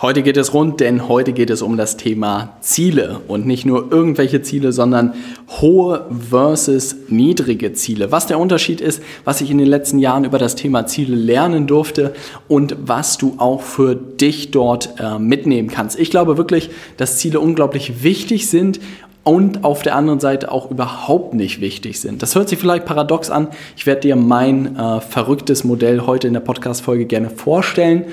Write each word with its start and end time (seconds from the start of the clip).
Heute 0.00 0.22
geht 0.22 0.36
es 0.36 0.54
rund, 0.54 0.78
denn 0.78 1.08
heute 1.08 1.32
geht 1.32 1.50
es 1.50 1.60
um 1.60 1.76
das 1.76 1.96
Thema 1.96 2.56
Ziele 2.60 3.20
und 3.26 3.46
nicht 3.48 3.66
nur 3.66 3.90
irgendwelche 3.90 4.42
Ziele, 4.42 4.70
sondern 4.70 5.14
hohe 5.60 6.06
versus 6.30 6.94
niedrige 7.08 7.72
Ziele. 7.72 8.12
Was 8.12 8.28
der 8.28 8.38
Unterschied 8.38 8.80
ist, 8.80 9.02
was 9.24 9.40
ich 9.40 9.50
in 9.50 9.58
den 9.58 9.66
letzten 9.66 9.98
Jahren 9.98 10.22
über 10.22 10.38
das 10.38 10.54
Thema 10.54 10.86
Ziele 10.86 11.16
lernen 11.16 11.66
durfte 11.66 12.14
und 12.46 12.76
was 12.80 13.18
du 13.18 13.34
auch 13.38 13.62
für 13.62 13.96
dich 13.96 14.52
dort 14.52 14.94
äh, 15.00 15.18
mitnehmen 15.18 15.68
kannst. 15.68 15.98
Ich 15.98 16.10
glaube 16.10 16.36
wirklich, 16.36 16.70
dass 16.96 17.18
Ziele 17.18 17.40
unglaublich 17.40 18.04
wichtig 18.04 18.48
sind 18.48 18.78
und 19.28 19.62
auf 19.62 19.82
der 19.82 19.94
anderen 19.94 20.20
Seite 20.20 20.50
auch 20.50 20.70
überhaupt 20.70 21.34
nicht 21.34 21.60
wichtig 21.60 22.00
sind. 22.00 22.22
Das 22.22 22.34
hört 22.34 22.48
sich 22.48 22.58
vielleicht 22.58 22.86
paradox 22.86 23.28
an. 23.28 23.48
Ich 23.76 23.84
werde 23.84 24.00
dir 24.00 24.16
mein 24.16 24.74
äh, 24.74 25.02
verrücktes 25.02 25.64
Modell 25.64 26.06
heute 26.06 26.26
in 26.26 26.32
der 26.32 26.40
Podcast-Folge 26.40 27.04
gerne 27.04 27.28
vorstellen. 27.28 28.04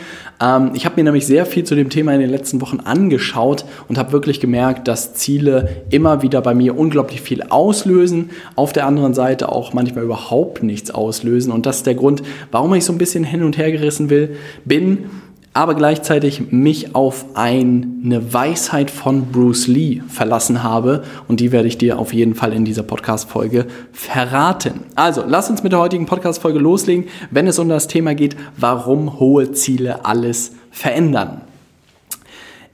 Ähm, 0.41 0.71
ich 0.73 0.85
habe 0.85 0.97
mir 0.97 1.05
nämlich 1.05 1.25
sehr 1.25 1.45
viel 1.45 1.63
zu 1.63 1.73
dem 1.73 1.89
Thema 1.89 2.13
in 2.13 2.19
den 2.19 2.29
letzten 2.29 2.59
Wochen 2.59 2.81
angeschaut 2.81 3.63
und 3.87 3.97
habe 3.97 4.11
wirklich 4.11 4.41
gemerkt, 4.41 4.89
dass 4.89 5.13
Ziele 5.13 5.83
immer 5.89 6.21
wieder 6.21 6.41
bei 6.41 6.53
mir 6.53 6.77
unglaublich 6.77 7.21
viel 7.21 7.43
auslösen, 7.43 8.31
auf 8.57 8.73
der 8.73 8.85
anderen 8.85 9.13
Seite 9.13 9.49
auch 9.53 9.71
manchmal 9.71 10.03
überhaupt 10.03 10.63
nichts 10.63 10.91
auslösen. 10.91 11.53
Und 11.53 11.65
das 11.65 11.77
ist 11.77 11.85
der 11.85 11.95
Grund, 11.95 12.23
warum 12.51 12.73
ich 12.73 12.83
so 12.83 12.91
ein 12.91 12.97
bisschen 12.97 13.23
hin 13.23 13.41
und 13.41 13.57
her 13.57 13.71
gerissen 13.71 14.09
will, 14.09 14.35
bin 14.65 15.05
aber 15.55 15.73
gleichzeitig 15.73 16.51
mich 16.51 16.95
auf 16.95 17.25
eine 17.33 18.33
Weisheit 18.33 18.91
von 18.91 19.27
Bruce 19.31 19.67
Lee 19.67 20.01
verlassen 20.09 20.63
habe 20.63 21.05
und 21.29 21.39
die 21.39 21.53
werde 21.53 21.69
ich 21.69 21.77
dir 21.77 21.97
auf 21.97 22.13
jeden 22.13 22.35
Fall 22.35 22.51
in 22.51 22.65
dieser 22.65 22.83
Podcast-Folge 22.83 23.65
verraten. 23.93 24.81
Also, 24.95 25.23
lass 25.25 25.49
uns 25.49 25.63
mit 25.63 25.71
der 25.71 25.79
heutigen 25.79 26.07
Podcast-Folge 26.07 26.59
loslegen, 26.59 27.05
wenn 27.31 27.47
es 27.47 27.57
um 27.57 27.69
das 27.69 27.87
Thema 27.87 28.15
geht, 28.15 28.35
warum 28.57 29.17
hohe 29.17 29.53
Ziele 29.53 30.03
alles 30.03 30.51
verändern. 30.71 31.39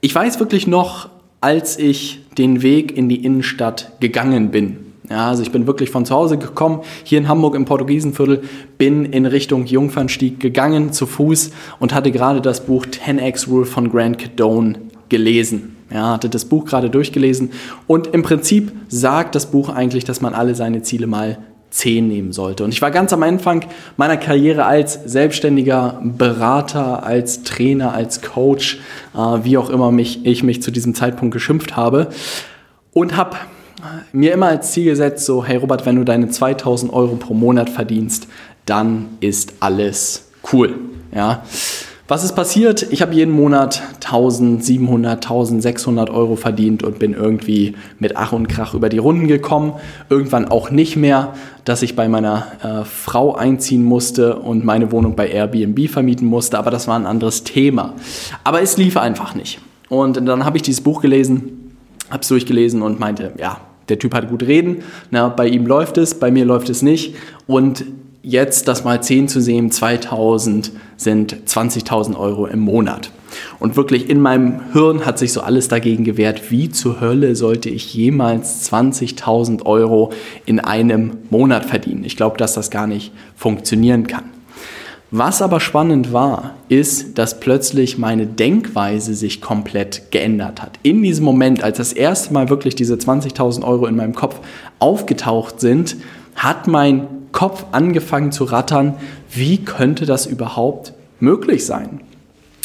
Ich 0.01 0.15
weiß 0.15 0.39
wirklich 0.39 0.65
noch, 0.65 1.09
als 1.39 1.77
ich 1.77 2.21
den 2.39 2.63
Weg 2.63 2.97
in 2.97 3.09
die 3.09 3.23
Innenstadt 3.23 3.91
gegangen 3.99 4.49
bin, 4.49 4.90
ja, 5.11 5.27
also 5.27 5.43
ich 5.43 5.51
bin 5.51 5.67
wirklich 5.67 5.89
von 5.89 6.05
zu 6.05 6.15
Hause 6.15 6.37
gekommen, 6.37 6.81
hier 7.03 7.17
in 7.17 7.27
Hamburg 7.27 7.55
im 7.55 7.65
Portugiesenviertel, 7.65 8.43
bin 8.77 9.03
in 9.03 9.25
Richtung 9.25 9.65
Jungfernstieg 9.65 10.39
gegangen 10.39 10.93
zu 10.93 11.05
Fuß 11.05 11.51
und 11.79 11.93
hatte 11.93 12.11
gerade 12.11 12.39
das 12.39 12.65
Buch 12.65 12.85
10x 12.85 13.49
Rule 13.49 13.65
von 13.65 13.91
Grant 13.91 14.17
Cadone 14.17 14.79
gelesen. 15.09 15.75
Ja, 15.93 16.13
hatte 16.13 16.29
das 16.29 16.45
Buch 16.45 16.63
gerade 16.63 16.89
durchgelesen 16.89 17.51
und 17.85 18.07
im 18.07 18.23
Prinzip 18.23 18.71
sagt 18.87 19.35
das 19.35 19.47
Buch 19.47 19.67
eigentlich, 19.67 20.05
dass 20.05 20.21
man 20.21 20.33
alle 20.33 20.55
seine 20.55 20.83
Ziele 20.83 21.05
mal 21.05 21.39
10 21.71 22.07
nehmen 22.07 22.31
sollte. 22.31 22.63
Und 22.63 22.73
ich 22.73 22.81
war 22.81 22.91
ganz 22.91 23.11
am 23.11 23.23
Anfang 23.23 23.65
meiner 23.97 24.15
Karriere 24.15 24.63
als 24.63 24.93
selbstständiger 25.05 26.01
Berater, 26.03 27.03
als 27.03 27.43
Trainer, 27.43 27.93
als 27.93 28.21
Coach, 28.21 28.79
äh, 29.13 29.17
wie 29.43 29.57
auch 29.57 29.69
immer 29.69 29.91
mich, 29.91 30.25
ich 30.25 30.43
mich 30.43 30.61
zu 30.61 30.71
diesem 30.71 30.95
Zeitpunkt 30.95 31.33
geschimpft 31.33 31.75
habe 31.75 32.07
und 32.93 33.17
habe 33.17 33.35
mir 34.11 34.33
immer 34.33 34.47
als 34.47 34.71
Ziel 34.71 34.85
gesetzt, 34.85 35.25
so, 35.25 35.43
hey 35.43 35.57
Robert, 35.57 35.85
wenn 35.85 35.95
du 35.95 36.03
deine 36.03 36.29
2000 36.29 36.91
Euro 36.93 37.15
pro 37.15 37.33
Monat 37.33 37.69
verdienst, 37.69 38.27
dann 38.65 39.09
ist 39.19 39.53
alles 39.59 40.29
cool. 40.51 40.75
Ja. 41.13 41.43
Was 42.07 42.25
ist 42.25 42.35
passiert? 42.35 42.91
Ich 42.91 43.01
habe 43.01 43.13
jeden 43.13 43.31
Monat 43.31 43.81
1700, 44.03 45.23
1600 45.23 46.09
Euro 46.09 46.35
verdient 46.35 46.83
und 46.83 46.99
bin 46.99 47.13
irgendwie 47.13 47.75
mit 47.99 48.17
Ach 48.17 48.33
und 48.33 48.49
Krach 48.49 48.73
über 48.73 48.89
die 48.89 48.97
Runden 48.97 49.27
gekommen. 49.27 49.75
Irgendwann 50.09 50.49
auch 50.49 50.71
nicht 50.71 50.97
mehr, 50.97 51.33
dass 51.63 51.83
ich 51.83 51.95
bei 51.95 52.09
meiner 52.09 52.47
äh, 52.61 52.83
Frau 52.83 53.33
einziehen 53.33 53.85
musste 53.85 54.35
und 54.35 54.65
meine 54.65 54.91
Wohnung 54.91 55.15
bei 55.15 55.29
Airbnb 55.29 55.89
vermieten 55.89 56.27
musste, 56.27 56.59
aber 56.59 56.69
das 56.69 56.85
war 56.85 56.99
ein 56.99 57.05
anderes 57.05 57.45
Thema. 57.45 57.93
Aber 58.43 58.61
es 58.61 58.75
lief 58.75 58.97
einfach 58.97 59.33
nicht. 59.33 59.61
Und 59.87 60.25
dann 60.27 60.43
habe 60.43 60.57
ich 60.57 60.63
dieses 60.63 60.81
Buch 60.81 61.01
gelesen, 61.01 61.77
habe 62.09 62.23
es 62.23 62.27
durchgelesen 62.27 62.81
und 62.81 62.99
meinte, 62.99 63.31
ja, 63.39 63.57
der 63.91 63.99
Typ 63.99 64.15
hat 64.15 64.29
gut 64.29 64.43
reden, 64.43 64.77
na, 65.11 65.27
bei 65.27 65.47
ihm 65.47 65.67
läuft 65.67 65.97
es, 65.97 66.15
bei 66.15 66.31
mir 66.31 66.45
läuft 66.45 66.69
es 66.69 66.81
nicht. 66.81 67.15
Und 67.45 67.83
jetzt 68.23 68.67
das 68.67 68.83
mal 68.83 69.03
10 69.03 69.27
zu 69.27 69.41
sehen, 69.41 69.69
2000 69.69 70.71
sind 70.97 71.35
20.000 71.45 72.17
Euro 72.17 72.47
im 72.47 72.59
Monat. 72.59 73.11
Und 73.59 73.75
wirklich 73.75 74.09
in 74.09 74.19
meinem 74.19 74.59
Hirn 74.73 75.05
hat 75.05 75.19
sich 75.19 75.33
so 75.33 75.41
alles 75.41 75.67
dagegen 75.67 76.03
gewehrt, 76.03 76.51
wie 76.51 76.69
zur 76.69 77.01
Hölle 77.01 77.35
sollte 77.35 77.69
ich 77.69 77.93
jemals 77.93 78.71
20.000 78.71 79.65
Euro 79.65 80.11
in 80.45 80.59
einem 80.59 81.17
Monat 81.29 81.65
verdienen. 81.65 82.03
Ich 82.03 82.17
glaube, 82.17 82.37
dass 82.37 82.53
das 82.53 82.71
gar 82.71 82.87
nicht 82.87 83.11
funktionieren 83.35 84.07
kann. 84.07 84.25
Was 85.13 85.41
aber 85.41 85.59
spannend 85.59 86.13
war, 86.13 86.51
ist, 86.69 87.17
dass 87.17 87.41
plötzlich 87.41 87.97
meine 87.97 88.25
Denkweise 88.25 89.13
sich 89.13 89.41
komplett 89.41 90.09
geändert 90.09 90.61
hat. 90.61 90.79
In 90.83 91.03
diesem 91.03 91.25
Moment, 91.25 91.65
als 91.65 91.79
das 91.79 91.91
erste 91.91 92.33
Mal 92.33 92.47
wirklich 92.47 92.75
diese 92.75 92.95
20.000 92.95 93.65
Euro 93.65 93.87
in 93.87 93.97
meinem 93.97 94.15
Kopf 94.15 94.39
aufgetaucht 94.79 95.59
sind, 95.59 95.97
hat 96.35 96.67
mein 96.67 97.07
Kopf 97.33 97.65
angefangen 97.73 98.31
zu 98.31 98.45
rattern, 98.45 98.93
wie 99.29 99.57
könnte 99.57 100.05
das 100.05 100.27
überhaupt 100.27 100.93
möglich 101.19 101.65
sein? 101.65 101.99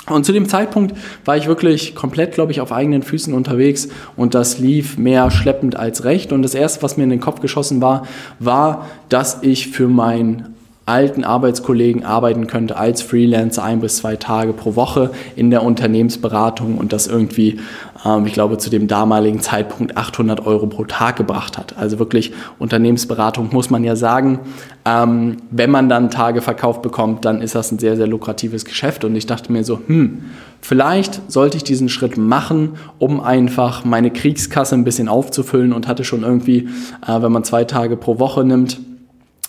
Und 0.08 0.24
zu 0.24 0.32
dem 0.32 0.48
Zeitpunkt 0.48 0.94
war 1.24 1.36
ich 1.36 1.48
wirklich 1.48 1.96
komplett, 1.96 2.34
glaube 2.34 2.52
ich, 2.52 2.60
auf 2.60 2.70
eigenen 2.70 3.02
Füßen 3.02 3.34
unterwegs 3.34 3.88
und 4.14 4.34
das 4.34 4.60
lief 4.60 4.98
mehr 4.98 5.32
schleppend 5.32 5.74
als 5.74 6.04
recht. 6.04 6.30
Und 6.30 6.42
das 6.42 6.54
Erste, 6.54 6.84
was 6.84 6.96
mir 6.96 7.02
in 7.02 7.10
den 7.10 7.18
Kopf 7.18 7.40
geschossen 7.40 7.82
war, 7.82 8.06
war, 8.38 8.86
dass 9.08 9.42
ich 9.42 9.68
für 9.68 9.88
mein 9.88 10.54
alten 10.86 11.24
Arbeitskollegen 11.24 12.04
arbeiten 12.04 12.46
könnte 12.46 12.76
als 12.76 13.02
Freelancer 13.02 13.64
ein 13.64 13.80
bis 13.80 13.96
zwei 13.96 14.14
Tage 14.14 14.52
pro 14.52 14.76
Woche 14.76 15.10
in 15.34 15.50
der 15.50 15.64
Unternehmensberatung 15.64 16.78
und 16.78 16.92
das 16.92 17.08
irgendwie, 17.08 17.58
ähm, 18.04 18.24
ich 18.24 18.32
glaube, 18.32 18.56
zu 18.58 18.70
dem 18.70 18.86
damaligen 18.86 19.40
Zeitpunkt 19.40 19.96
800 19.96 20.46
Euro 20.46 20.68
pro 20.68 20.84
Tag 20.84 21.16
gebracht 21.16 21.58
hat. 21.58 21.76
Also 21.76 21.98
wirklich 21.98 22.32
Unternehmensberatung 22.60 23.48
muss 23.52 23.68
man 23.68 23.82
ja 23.82 23.96
sagen, 23.96 24.38
ähm, 24.84 25.38
wenn 25.50 25.72
man 25.72 25.88
dann 25.88 26.08
Tage 26.08 26.40
verkauft 26.40 26.82
bekommt, 26.82 27.24
dann 27.24 27.42
ist 27.42 27.56
das 27.56 27.72
ein 27.72 27.80
sehr, 27.80 27.96
sehr 27.96 28.06
lukratives 28.06 28.64
Geschäft 28.64 29.04
und 29.04 29.16
ich 29.16 29.26
dachte 29.26 29.50
mir 29.50 29.64
so, 29.64 29.80
hm, 29.88 30.22
vielleicht 30.60 31.20
sollte 31.32 31.56
ich 31.56 31.64
diesen 31.64 31.88
Schritt 31.88 32.16
machen, 32.16 32.74
um 33.00 33.20
einfach 33.20 33.84
meine 33.84 34.12
Kriegskasse 34.12 34.76
ein 34.76 34.84
bisschen 34.84 35.08
aufzufüllen 35.08 35.72
und 35.72 35.88
hatte 35.88 36.04
schon 36.04 36.22
irgendwie, 36.22 36.68
äh, 37.04 37.20
wenn 37.20 37.32
man 37.32 37.42
zwei 37.42 37.64
Tage 37.64 37.96
pro 37.96 38.20
Woche 38.20 38.44
nimmt, 38.44 38.78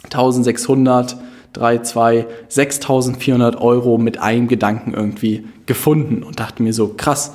1600 0.05 1.17
3, 1.53 1.79
2, 1.79 2.27
6400 2.49 3.55
Euro 3.55 3.97
mit 3.97 4.19
einem 4.19 4.47
Gedanken 4.47 4.93
irgendwie 4.93 5.45
gefunden 5.67 6.23
und 6.23 6.39
dachte 6.39 6.63
mir 6.63 6.73
so, 6.73 6.93
krass, 6.95 7.33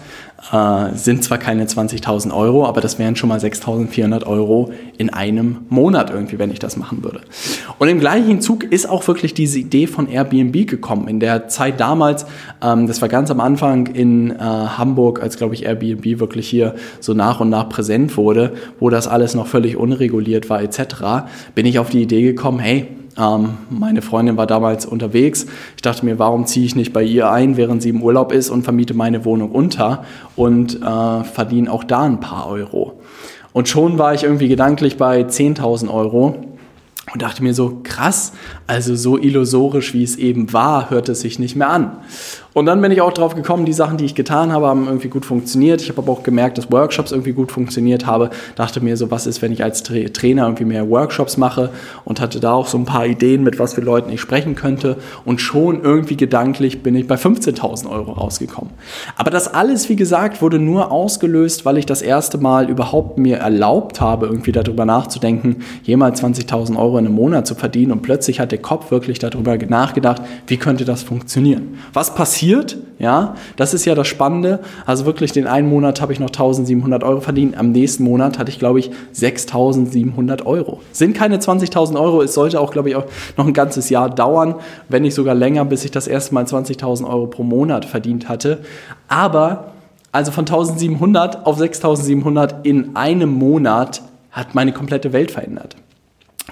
äh, 0.50 0.96
sind 0.96 1.22
zwar 1.22 1.38
keine 1.38 1.66
20.000 1.66 2.34
Euro, 2.34 2.66
aber 2.66 2.80
das 2.80 2.98
wären 2.98 3.14
schon 3.14 3.28
mal 3.28 3.38
6.400 3.38 4.26
Euro 4.26 4.72
in 4.98 5.10
einem 5.10 5.58
Monat 5.68 6.10
irgendwie, 6.10 6.38
wenn 6.38 6.50
ich 6.50 6.58
das 6.58 6.76
machen 6.76 7.04
würde. 7.04 7.20
Und 7.78 7.88
im 7.88 8.00
gleichen 8.00 8.40
Zug 8.40 8.64
ist 8.64 8.88
auch 8.88 9.06
wirklich 9.06 9.34
diese 9.34 9.60
Idee 9.60 9.86
von 9.86 10.08
Airbnb 10.08 10.66
gekommen. 10.66 11.06
In 11.06 11.20
der 11.20 11.46
Zeit 11.46 11.78
damals, 11.78 12.26
ähm, 12.60 12.88
das 12.88 13.00
war 13.00 13.08
ganz 13.08 13.30
am 13.30 13.38
Anfang 13.38 13.86
in 13.86 14.30
äh, 14.30 14.38
Hamburg, 14.38 15.22
als 15.22 15.36
glaube 15.36 15.54
ich 15.54 15.64
Airbnb 15.64 16.18
wirklich 16.18 16.48
hier 16.48 16.74
so 16.98 17.14
nach 17.14 17.38
und 17.38 17.50
nach 17.50 17.68
präsent 17.68 18.16
wurde, 18.16 18.54
wo 18.80 18.90
das 18.90 19.06
alles 19.06 19.34
noch 19.34 19.46
völlig 19.46 19.76
unreguliert 19.76 20.50
war 20.50 20.60
etc., 20.60 20.82
bin 21.54 21.66
ich 21.66 21.78
auf 21.78 21.90
die 21.90 22.02
Idee 22.02 22.22
gekommen, 22.22 22.58
hey, 22.58 22.88
ähm, 23.18 23.58
meine 23.68 24.02
Freundin 24.02 24.36
war 24.36 24.46
damals 24.46 24.86
unterwegs. 24.86 25.46
Ich 25.76 25.82
dachte 25.82 26.04
mir, 26.04 26.18
warum 26.18 26.46
ziehe 26.46 26.64
ich 26.64 26.76
nicht 26.76 26.92
bei 26.92 27.02
ihr 27.02 27.30
ein, 27.30 27.56
während 27.56 27.82
sie 27.82 27.90
im 27.90 28.02
Urlaub 28.02 28.21
ist 28.30 28.50
und 28.50 28.62
vermiete 28.62 28.94
meine 28.94 29.24
Wohnung 29.24 29.50
unter 29.50 30.04
und 30.36 30.80
äh, 30.80 31.24
verdiene 31.24 31.72
auch 31.72 31.82
da 31.82 32.02
ein 32.02 32.20
paar 32.20 32.46
Euro. 32.48 33.00
Und 33.52 33.68
schon 33.68 33.98
war 33.98 34.14
ich 34.14 34.22
irgendwie 34.22 34.48
gedanklich 34.48 34.96
bei 34.96 35.22
10.000 35.22 35.92
Euro. 35.92 36.36
und 37.12 37.20
dachte 37.20 37.42
mir 37.42 37.52
so, 37.52 37.80
krass, 37.82 38.32
also 38.66 38.94
so 38.94 39.18
illusorisch 39.18 39.92
wie 39.92 40.04
es 40.04 40.16
eben 40.16 40.52
war, 40.52 40.90
hört 40.90 41.08
es 41.08 41.20
sich 41.20 41.38
nicht 41.38 41.56
mehr 41.56 41.68
an. 41.68 41.98
Und 42.54 42.66
dann 42.66 42.82
bin 42.82 42.92
ich 42.92 43.00
auch 43.00 43.12
drauf 43.12 43.34
gekommen, 43.34 43.64
die 43.64 43.72
Sachen, 43.72 43.96
die 43.96 44.04
ich 44.04 44.14
getan 44.14 44.52
habe, 44.52 44.66
haben 44.66 44.86
irgendwie 44.86 45.08
gut 45.08 45.24
funktioniert. 45.24 45.80
Ich 45.80 45.88
habe 45.88 46.02
aber 46.02 46.12
auch 46.12 46.22
gemerkt, 46.22 46.58
dass 46.58 46.70
Workshops 46.70 47.10
irgendwie 47.10 47.32
gut 47.32 47.50
funktioniert 47.50 48.06
haben. 48.06 48.28
Dachte 48.56 48.82
mir 48.82 48.96
so, 48.96 49.10
was 49.10 49.26
ist, 49.26 49.40
wenn 49.40 49.52
ich 49.52 49.64
als 49.64 49.82
Tra 49.82 49.94
Trainer 50.12 50.44
irgendwie 50.44 50.66
mehr 50.66 50.88
Workshops 50.90 51.38
mache 51.38 51.70
und 52.04 52.20
hatte 52.20 52.40
da 52.40 52.52
auch 52.52 52.66
so 52.66 52.76
ein 52.76 52.84
paar 52.84 53.06
Ideen, 53.06 53.42
mit 53.42 53.58
was 53.58 53.74
für 53.74 53.80
Leuten 53.80 54.12
ich 54.12 54.20
sprechen 54.20 54.54
könnte. 54.54 54.98
Und 55.24 55.40
schon 55.40 55.82
irgendwie 55.82 56.16
gedanklich 56.16 56.82
bin 56.82 56.94
ich 56.94 57.06
bei 57.06 57.14
15.000 57.14 57.90
Euro 57.90 58.12
rausgekommen. 58.12 58.72
Aber 59.16 59.30
das 59.30 59.52
alles, 59.52 59.88
wie 59.88 59.96
gesagt, 59.96 60.42
wurde 60.42 60.58
nur 60.58 60.90
ausgelöst, 60.90 61.64
weil 61.64 61.78
ich 61.78 61.86
das 61.86 62.02
erste 62.02 62.36
Mal 62.36 62.68
überhaupt 62.68 63.16
mir 63.18 63.38
erlaubt 63.38 64.00
habe, 64.00 64.26
irgendwie 64.26 64.52
darüber 64.52 64.84
nachzudenken, 64.84 65.62
jemals 65.84 66.22
20.000 66.22 66.76
Euro 66.76 66.98
in 66.98 67.06
einem 67.06 67.14
Monat 67.14 67.46
zu 67.46 67.54
verdienen. 67.54 67.92
Und 67.92 68.02
plötzlich 68.02 68.40
hat 68.40 68.52
der 68.52 68.60
Kopf 68.60 68.90
wirklich 68.90 69.18
darüber 69.18 69.56
nachgedacht, 69.56 70.20
wie 70.46 70.58
könnte 70.58 70.84
das 70.84 71.02
funktionieren? 71.02 71.78
Was 71.94 72.14
passiert 72.14 72.41
passiert. 72.42 72.76
Ja, 72.98 73.34
das 73.56 73.74
ist 73.74 73.84
ja 73.84 73.94
das 73.94 74.08
Spannende. 74.08 74.60
Also 74.86 75.06
wirklich 75.06 75.32
den 75.32 75.46
einen 75.46 75.68
Monat 75.68 76.00
habe 76.00 76.12
ich 76.12 76.20
noch 76.20 76.28
1700 76.28 77.04
Euro 77.04 77.20
verdient. 77.20 77.56
Am 77.56 77.72
nächsten 77.72 78.04
Monat 78.04 78.38
hatte 78.38 78.50
ich, 78.50 78.58
glaube 78.58 78.80
ich, 78.80 78.90
6700 79.12 80.46
Euro. 80.46 80.80
Sind 80.92 81.14
keine 81.16 81.38
20.000 81.38 82.00
Euro. 82.00 82.22
Es 82.22 82.34
sollte 82.34 82.60
auch, 82.60 82.70
glaube 82.70 82.90
ich, 82.90 82.96
auch 82.96 83.04
noch 83.36 83.46
ein 83.46 83.52
ganzes 83.52 83.90
Jahr 83.90 84.10
dauern, 84.10 84.56
wenn 84.88 85.02
nicht 85.02 85.14
sogar 85.14 85.34
länger, 85.34 85.64
bis 85.64 85.84
ich 85.84 85.90
das 85.90 86.06
erste 86.06 86.34
Mal 86.34 86.44
20.000 86.44 87.08
Euro 87.08 87.26
pro 87.26 87.42
Monat 87.42 87.84
verdient 87.84 88.28
hatte. 88.28 88.58
Aber 89.08 89.72
also 90.12 90.30
von 90.30 90.42
1700 90.42 91.46
auf 91.46 91.58
6700 91.58 92.66
in 92.66 92.96
einem 92.96 93.30
Monat 93.30 94.02
hat 94.30 94.54
meine 94.54 94.72
komplette 94.72 95.12
Welt 95.12 95.30
verändert. 95.30 95.76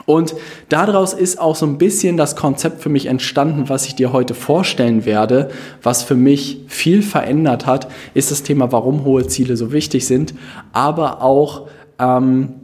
Und 0.06 0.34
daraus 0.69 1.12
ist 1.12 1.40
auch 1.40 1.56
so 1.56 1.66
ein 1.66 1.78
bisschen 1.78 2.16
das 2.16 2.37
Konzept 2.37 2.81
für 2.81 2.88
mich 2.88 3.06
entstanden, 3.06 3.69
was 3.69 3.87
ich 3.87 3.96
dir 3.96 4.12
heute 4.12 4.34
vorstellen 4.34 5.04
werde, 5.04 5.50
was 5.82 6.02
für 6.02 6.14
mich 6.14 6.60
viel 6.69 7.02
verändert 7.02 7.66
hat, 7.66 7.88
ist 8.14 8.31
das 8.31 8.42
Thema, 8.42 8.70
warum 8.72 9.04
hohe 9.04 9.26
Ziele 9.26 9.56
so 9.56 9.72
wichtig 9.72 10.06
sind, 10.06 10.34
aber 10.72 11.22
auch 11.22 11.66
ähm, 11.98 12.59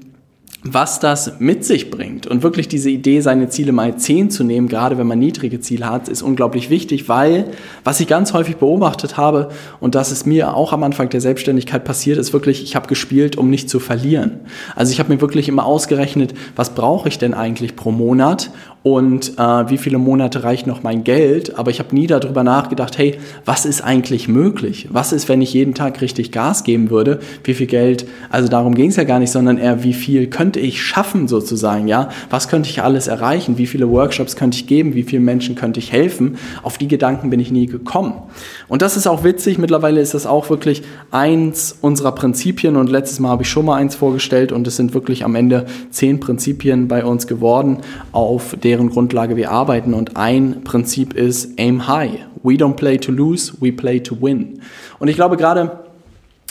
was 0.74 1.00
das 1.00 1.38
mit 1.38 1.64
sich 1.64 1.90
bringt. 1.90 2.26
Und 2.26 2.42
wirklich 2.42 2.68
diese 2.68 2.90
Idee, 2.90 3.20
seine 3.20 3.48
Ziele 3.48 3.72
mal 3.72 3.96
10 3.96 4.30
zu 4.30 4.44
nehmen, 4.44 4.68
gerade 4.68 4.98
wenn 4.98 5.06
man 5.06 5.18
niedrige 5.18 5.60
Ziele 5.60 5.88
hat, 5.88 6.08
ist 6.08 6.22
unglaublich 6.22 6.70
wichtig, 6.70 7.08
weil 7.08 7.46
was 7.84 8.00
ich 8.00 8.06
ganz 8.06 8.32
häufig 8.32 8.56
beobachtet 8.56 9.16
habe, 9.16 9.48
und 9.80 9.94
das 9.94 10.12
ist 10.12 10.26
mir 10.26 10.54
auch 10.54 10.72
am 10.72 10.82
Anfang 10.82 11.08
der 11.08 11.20
Selbstständigkeit 11.20 11.84
passiert, 11.84 12.18
ist 12.18 12.32
wirklich, 12.32 12.62
ich 12.62 12.76
habe 12.76 12.88
gespielt, 12.88 13.36
um 13.36 13.50
nicht 13.50 13.68
zu 13.68 13.80
verlieren. 13.80 14.40
Also 14.74 14.92
ich 14.92 14.98
habe 14.98 15.12
mir 15.12 15.20
wirklich 15.20 15.48
immer 15.48 15.66
ausgerechnet, 15.66 16.34
was 16.54 16.74
brauche 16.74 17.08
ich 17.08 17.18
denn 17.18 17.34
eigentlich 17.34 17.76
pro 17.76 17.92
Monat 17.92 18.50
und 18.86 19.36
äh, 19.36 19.68
wie 19.68 19.78
viele 19.78 19.98
Monate 19.98 20.44
reicht 20.44 20.68
noch 20.68 20.84
mein 20.84 21.02
Geld, 21.02 21.58
aber 21.58 21.72
ich 21.72 21.80
habe 21.80 21.92
nie 21.92 22.06
darüber 22.06 22.44
nachgedacht, 22.44 22.96
hey, 22.98 23.18
was 23.44 23.66
ist 23.66 23.80
eigentlich 23.80 24.28
möglich? 24.28 24.86
Was 24.92 25.12
ist, 25.12 25.28
wenn 25.28 25.42
ich 25.42 25.52
jeden 25.52 25.74
Tag 25.74 26.00
richtig 26.00 26.30
Gas 26.30 26.62
geben 26.62 26.88
würde? 26.88 27.18
Wie 27.42 27.54
viel 27.54 27.66
Geld? 27.66 28.06
Also 28.30 28.46
darum 28.46 28.76
ging 28.76 28.90
es 28.90 28.94
ja 28.94 29.02
gar 29.02 29.18
nicht, 29.18 29.32
sondern 29.32 29.58
eher, 29.58 29.82
wie 29.82 29.92
viel 29.92 30.28
könnte 30.28 30.60
ich 30.60 30.80
schaffen 30.80 31.26
sozusagen, 31.26 31.88
ja? 31.88 32.10
Was 32.30 32.46
könnte 32.46 32.70
ich 32.70 32.80
alles 32.80 33.08
erreichen? 33.08 33.58
Wie 33.58 33.66
viele 33.66 33.90
Workshops 33.90 34.36
könnte 34.36 34.56
ich 34.56 34.68
geben? 34.68 34.94
Wie 34.94 35.02
vielen 35.02 35.24
Menschen 35.24 35.56
könnte 35.56 35.80
ich 35.80 35.90
helfen? 35.90 36.36
Auf 36.62 36.78
die 36.78 36.86
Gedanken 36.86 37.28
bin 37.28 37.40
ich 37.40 37.50
nie 37.50 37.66
gekommen. 37.66 38.12
Und 38.68 38.82
das 38.82 38.96
ist 38.96 39.08
auch 39.08 39.24
witzig. 39.24 39.58
Mittlerweile 39.58 40.00
ist 40.00 40.14
das 40.14 40.26
auch 40.26 40.48
wirklich 40.48 40.84
eins 41.10 41.76
unserer 41.80 42.12
Prinzipien 42.12 42.76
und 42.76 42.88
letztes 42.88 43.18
Mal 43.18 43.30
habe 43.30 43.42
ich 43.42 43.48
schon 43.48 43.66
mal 43.66 43.74
eins 43.74 43.96
vorgestellt 43.96 44.52
und 44.52 44.64
es 44.68 44.76
sind 44.76 44.94
wirklich 44.94 45.24
am 45.24 45.34
Ende 45.34 45.66
zehn 45.90 46.20
Prinzipien 46.20 46.86
bei 46.86 47.04
uns 47.04 47.26
geworden, 47.26 47.78
auf 48.12 48.54
deren 48.62 48.75
deren 48.76 48.90
Grundlage 48.90 49.36
wir 49.36 49.50
arbeiten. 49.50 49.94
Und 49.94 50.16
ein 50.16 50.62
Prinzip 50.62 51.14
ist 51.14 51.58
Aim 51.58 51.88
High. 51.88 52.20
We 52.42 52.54
don't 52.54 52.74
play 52.74 52.98
to 52.98 53.10
lose, 53.10 53.54
we 53.60 53.72
play 53.72 54.00
to 54.00 54.20
win. 54.20 54.60
Und 54.98 55.08
ich 55.08 55.16
glaube 55.16 55.36
gerade, 55.36 55.80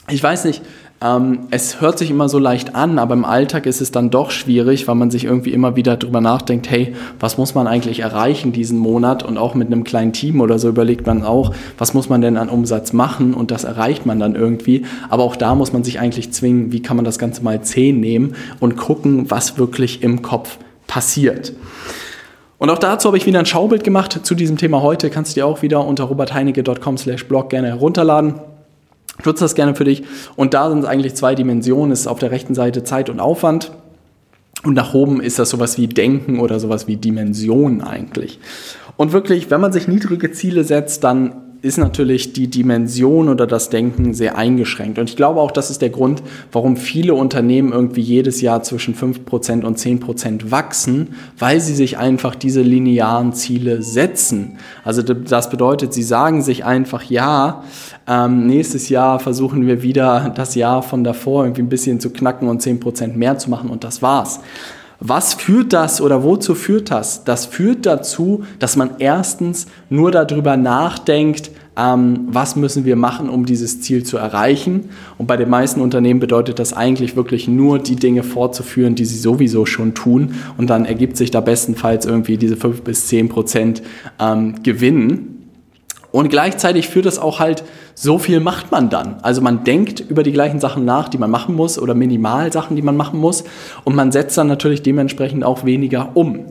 ich 0.09 0.21
weiß 0.21 0.45
nicht, 0.45 0.61
ähm, 1.01 1.41
es 1.51 1.81
hört 1.81 1.99
sich 1.99 2.09
immer 2.09 2.29
so 2.29 2.39
leicht 2.39 2.73
an, 2.73 2.99
aber 2.99 3.13
im 3.13 3.25
Alltag 3.25 3.65
ist 3.65 3.81
es 3.81 3.91
dann 3.91 4.09
doch 4.09 4.31
schwierig, 4.31 4.87
weil 4.87 4.95
man 4.95 5.11
sich 5.11 5.25
irgendwie 5.25 5.51
immer 5.51 5.75
wieder 5.75 5.97
drüber 5.97 6.21
nachdenkt, 6.21 6.69
hey, 6.69 6.95
was 7.19 7.37
muss 7.37 7.53
man 7.53 7.67
eigentlich 7.67 7.99
erreichen 7.99 8.53
diesen 8.53 8.79
Monat? 8.79 9.21
Und 9.21 9.37
auch 9.37 9.53
mit 9.53 9.67
einem 9.67 9.83
kleinen 9.83 10.13
Team 10.13 10.41
oder 10.41 10.57
so 10.57 10.69
überlegt 10.69 11.05
man 11.05 11.23
auch, 11.23 11.53
was 11.77 11.93
muss 11.93 12.09
man 12.09 12.21
denn 12.21 12.37
an 12.37 12.49
Umsatz 12.49 12.91
machen? 12.91 13.33
Und 13.33 13.51
das 13.51 13.65
erreicht 13.65 14.05
man 14.05 14.19
dann 14.19 14.35
irgendwie. 14.35 14.85
Aber 15.09 15.23
auch 15.23 15.35
da 15.35 15.53
muss 15.53 15.73
man 15.73 15.83
sich 15.83 15.99
eigentlich 15.99 16.31
zwingen, 16.31 16.71
wie 16.71 16.81
kann 16.81 16.95
man 16.95 17.05
das 17.05 17.19
Ganze 17.19 17.43
mal 17.43 17.61
10 17.61 17.99
nehmen 17.99 18.35
und 18.59 18.77
gucken, 18.77 19.29
was 19.29 19.57
wirklich 19.57 20.01
im 20.01 20.21
Kopf 20.21 20.57
passiert. 20.87 21.53
Und 22.65 22.71
auch 22.71 22.79
dazu 22.79 23.09
habe 23.09 23.17
ich 23.17 23.27
wieder 23.27 23.37
ein 23.37 23.45
Schaubild 23.45 23.83
gemacht 23.83 24.21
zu 24.23 24.33
diesem 24.33 24.57
Thema 24.57 24.81
heute. 24.81 25.11
Kannst 25.11 25.33
du 25.33 25.35
dir 25.35 25.45
auch 25.45 25.61
wieder 25.61 25.85
unter 25.85 26.05
robertheinecke.com 26.05 26.97
slash 26.97 27.27
blog 27.27 27.51
gerne 27.51 27.67
herunterladen. 27.67 28.39
Nutze 29.23 29.43
das 29.43 29.53
gerne 29.53 29.75
für 29.75 29.83
dich. 29.83 30.01
Und 30.35 30.55
da 30.55 30.71
sind 30.71 30.79
es 30.79 30.85
eigentlich 30.85 31.13
zwei 31.13 31.35
Dimensionen. 31.35 31.91
Es 31.91 31.99
ist 31.99 32.07
auf 32.07 32.17
der 32.17 32.31
rechten 32.31 32.55
Seite 32.55 32.83
Zeit 32.83 33.11
und 33.11 33.19
Aufwand. 33.19 33.71
Und 34.63 34.73
nach 34.73 34.95
oben 34.95 35.21
ist 35.21 35.37
das 35.37 35.51
sowas 35.51 35.77
wie 35.77 35.85
Denken 35.85 36.39
oder 36.39 36.59
sowas 36.59 36.87
wie 36.87 36.95
Dimension 36.95 37.83
eigentlich. 37.83 38.39
Und 38.97 39.11
wirklich, 39.11 39.51
wenn 39.51 39.61
man 39.61 39.71
sich 39.71 39.87
niedrige 39.87 40.31
Ziele 40.31 40.63
setzt, 40.63 41.03
dann 41.03 41.35
ist 41.65 41.79
natürlich 41.79 42.31
die 42.31 42.47
Dimension 42.47 43.27
oder 43.27 43.47
das 43.47 43.69
Denken 43.69 44.13
sehr 44.13 44.37
eingeschränkt. 44.37 44.99
Und 44.99 45.09
ich 45.09 45.15
glaube 45.15 45.41
auch, 45.41 45.49
das 45.49 45.71
ist 45.71 45.81
der 45.81 45.89
Grund, 45.89 46.21
warum 46.51 46.77
viele 46.77 47.15
Unternehmen 47.15 47.73
irgendwie 47.73 48.01
jedes 48.01 48.39
Jahr 48.39 48.61
zwischen 48.61 48.93
5% 48.93 49.63
und 49.63 49.79
10% 49.79 50.51
wachsen, 50.51 51.15
weil 51.39 51.59
sie 51.59 51.73
sich 51.73 51.97
einfach 51.97 52.35
diese 52.35 52.61
linearen 52.61 53.33
Ziele 53.33 53.81
setzen. 53.81 54.59
Also 54.83 55.01
das 55.01 55.49
bedeutet, 55.49 55.91
sie 55.91 56.03
sagen 56.03 56.43
sich 56.43 56.63
einfach, 56.65 57.01
ja, 57.05 57.63
ähm, 58.07 58.45
nächstes 58.45 58.89
Jahr 58.89 59.19
versuchen 59.19 59.65
wir 59.65 59.81
wieder 59.81 60.31
das 60.35 60.53
Jahr 60.53 60.83
von 60.83 61.03
davor 61.03 61.45
irgendwie 61.45 61.63
ein 61.63 61.69
bisschen 61.69 61.99
zu 61.99 62.11
knacken 62.11 62.47
und 62.47 62.61
10% 62.61 63.13
mehr 63.15 63.39
zu 63.39 63.49
machen 63.49 63.71
und 63.71 63.83
das 63.83 64.03
war's. 64.03 64.39
Was 64.99 65.33
führt 65.33 65.73
das 65.73 65.99
oder 65.99 66.23
wozu 66.23 66.55
führt 66.55 66.89
das? 66.89 67.23
Das 67.25 67.45
führt 67.45 67.85
dazu, 67.85 68.43
dass 68.59 68.75
man 68.75 68.91
erstens 68.99 69.67
nur 69.89 70.11
darüber 70.11 70.57
nachdenkt, 70.57 71.51
ähm, 71.77 72.27
was 72.27 72.55
müssen 72.55 72.85
wir 72.85 72.95
machen, 72.95 73.29
um 73.29 73.45
dieses 73.45 73.81
Ziel 73.81 74.03
zu 74.03 74.17
erreichen. 74.17 74.89
Und 75.17 75.27
bei 75.27 75.37
den 75.37 75.49
meisten 75.49 75.81
Unternehmen 75.81 76.19
bedeutet 76.19 76.59
das 76.59 76.73
eigentlich 76.73 77.15
wirklich 77.15 77.47
nur 77.47 77.79
die 77.79 77.95
Dinge 77.95 78.23
fortzuführen, 78.23 78.95
die 78.95 79.05
sie 79.05 79.17
sowieso 79.17 79.65
schon 79.65 79.93
tun. 79.93 80.35
Und 80.57 80.69
dann 80.69 80.85
ergibt 80.85 81.17
sich 81.17 81.31
da 81.31 81.41
bestenfalls 81.41 82.05
irgendwie 82.05 82.37
diese 82.37 82.55
5 82.55 82.81
bis 82.81 83.07
10 83.07 83.29
Prozent 83.29 83.83
ähm, 84.19 84.63
Gewinn. 84.63 85.31
Und 86.11 86.29
gleichzeitig 86.29 86.87
führt 86.87 87.05
das 87.05 87.19
auch 87.19 87.39
halt, 87.39 87.65
so 87.93 88.17
viel 88.17 88.39
macht 88.39 88.71
man 88.71 88.89
dann. 88.89 89.17
Also 89.21 89.41
man 89.41 89.65
denkt 89.65 89.99
über 89.99 90.23
die 90.23 90.31
gleichen 90.31 90.61
Sachen 90.61 90.85
nach, 90.85 91.09
die 91.09 91.17
man 91.17 91.29
machen 91.29 91.55
muss 91.55 91.77
oder 91.77 91.93
Minimalsachen, 91.93 92.75
die 92.77 92.81
man 92.81 92.95
machen 92.95 93.19
muss. 93.19 93.43
Und 93.83 93.95
man 93.95 94.13
setzt 94.13 94.37
dann 94.37 94.47
natürlich 94.47 94.81
dementsprechend 94.81 95.43
auch 95.43 95.65
weniger 95.65 96.11
um. 96.13 96.45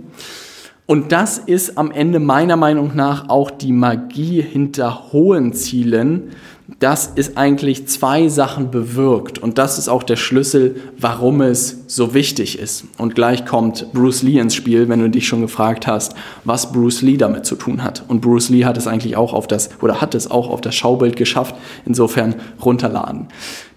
Und 0.87 1.13
das 1.13 1.39
ist 1.39 1.79
am 1.79 1.91
Ende 1.91 2.21
meiner 2.21 2.57
Meinung 2.57 2.95
nach 2.95 3.31
auch 3.31 3.51
die 3.51 3.73
Magie 3.73 4.43
hinter 4.43 5.13
hohen 5.13 5.55
Zielen, 5.55 6.33
dass 6.79 7.13
es 7.17 7.39
eigentlich 7.39 7.89
zwei 7.89 8.29
Sachen 8.29 8.71
bewirkt. 8.71 9.39
Und 9.39 9.57
das 9.57 9.79
ist 9.79 9.89
auch 9.89 10.03
der 10.03 10.17
Schlüssel, 10.17 10.77
warum 10.99 11.41
es 11.41 11.85
so 11.87 12.13
wichtig 12.13 12.59
ist. 12.59 12.85
Und 12.99 13.15
gleich 13.15 13.47
kommt 13.47 13.93
Bruce 13.95 14.23
Lee 14.23 14.39
ins 14.39 14.55
Spiel, 14.55 14.89
wenn 14.91 15.01
du 15.01 15.09
dich 15.09 15.27
schon 15.27 15.41
gefragt 15.41 15.87
hast, 15.87 16.15
was 16.45 16.71
Bruce 16.73 17.01
Lee 17.01 17.17
damit 17.17 17.47
zu 17.47 17.57
tun 17.57 17.83
hat. 17.83 18.05
Und 18.09 18.21
Bruce 18.21 18.51
Lee 18.51 18.67
hat 18.67 18.77
es 18.77 18.87
eigentlich 18.87 19.17
auch 19.17 19.33
auf 19.33 19.47
das, 19.47 19.71
oder 19.81 20.03
hat 20.03 20.15
es 20.15 20.31
auch 20.31 20.51
auf 20.51 20.61
das 20.61 20.75
Schaubild 20.75 21.17
geschafft. 21.17 21.55
Insofern 21.87 22.35
runterladen. 22.63 23.29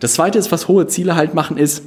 Das 0.01 0.13
zweite 0.13 0.39
ist, 0.39 0.51
was 0.51 0.67
hohe 0.67 0.87
Ziele 0.87 1.15
halt 1.15 1.33
machen, 1.33 1.57
ist, 1.57 1.83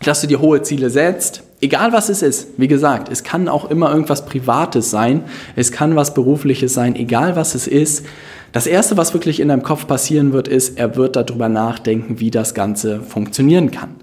dass 0.00 0.20
du 0.20 0.26
dir 0.26 0.40
hohe 0.40 0.62
Ziele 0.62 0.90
setzt, 0.90 1.42
egal 1.60 1.92
was 1.92 2.08
es 2.08 2.22
ist. 2.22 2.48
Wie 2.58 2.68
gesagt, 2.68 3.10
es 3.10 3.22
kann 3.22 3.48
auch 3.48 3.70
immer 3.70 3.90
irgendwas 3.90 4.26
Privates 4.26 4.90
sein, 4.90 5.24
es 5.56 5.72
kann 5.72 5.96
was 5.96 6.14
Berufliches 6.14 6.74
sein, 6.74 6.96
egal 6.96 7.36
was 7.36 7.54
es 7.54 7.66
ist. 7.66 8.04
Das 8.52 8.66
Erste, 8.68 8.96
was 8.96 9.14
wirklich 9.14 9.40
in 9.40 9.48
deinem 9.48 9.64
Kopf 9.64 9.86
passieren 9.86 10.32
wird, 10.32 10.46
ist, 10.46 10.78
er 10.78 10.94
wird 10.94 11.16
darüber 11.16 11.48
nachdenken, 11.48 12.20
wie 12.20 12.30
das 12.30 12.54
Ganze 12.54 13.00
funktionieren 13.00 13.70
kann. 13.72 13.96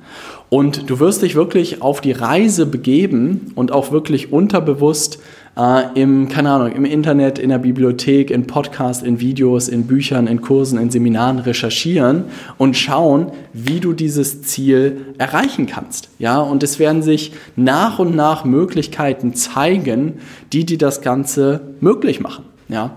Und 0.49 0.89
du 0.89 0.99
wirst 0.99 1.21
dich 1.21 1.35
wirklich 1.35 1.81
auf 1.81 2.01
die 2.01 2.11
Reise 2.11 2.65
begeben 2.65 3.53
und 3.55 3.71
auch 3.71 3.93
wirklich 3.93 4.33
unterbewusst 4.33 5.19
äh, 5.57 5.99
im, 5.99 6.29
keine 6.29 6.51
Ahnung, 6.51 6.71
im 6.71 6.85
Internet, 6.85 7.39
in 7.39 7.49
der 7.49 7.57
Bibliothek, 7.57 8.31
in 8.31 8.47
Podcasts, 8.47 9.03
in 9.03 9.19
Videos, 9.19 9.67
in 9.67 9.87
Büchern, 9.87 10.27
in 10.27 10.41
Kursen, 10.41 10.79
in 10.79 10.89
Seminaren 10.89 11.39
recherchieren 11.39 12.25
und 12.57 12.77
schauen, 12.77 13.31
wie 13.53 13.79
du 13.79 13.93
dieses 13.93 14.43
Ziel 14.43 15.05
erreichen 15.17 15.67
kannst. 15.67 16.09
Ja, 16.19 16.39
und 16.39 16.63
es 16.63 16.79
werden 16.79 17.01
sich 17.01 17.33
nach 17.55 17.99
und 17.99 18.15
nach 18.15 18.45
Möglichkeiten 18.45 19.33
zeigen, 19.33 20.19
die 20.53 20.65
dir 20.65 20.77
das 20.77 21.01
Ganze 21.01 21.61
möglich 21.79 22.19
machen. 22.19 22.45
Ja. 22.69 22.95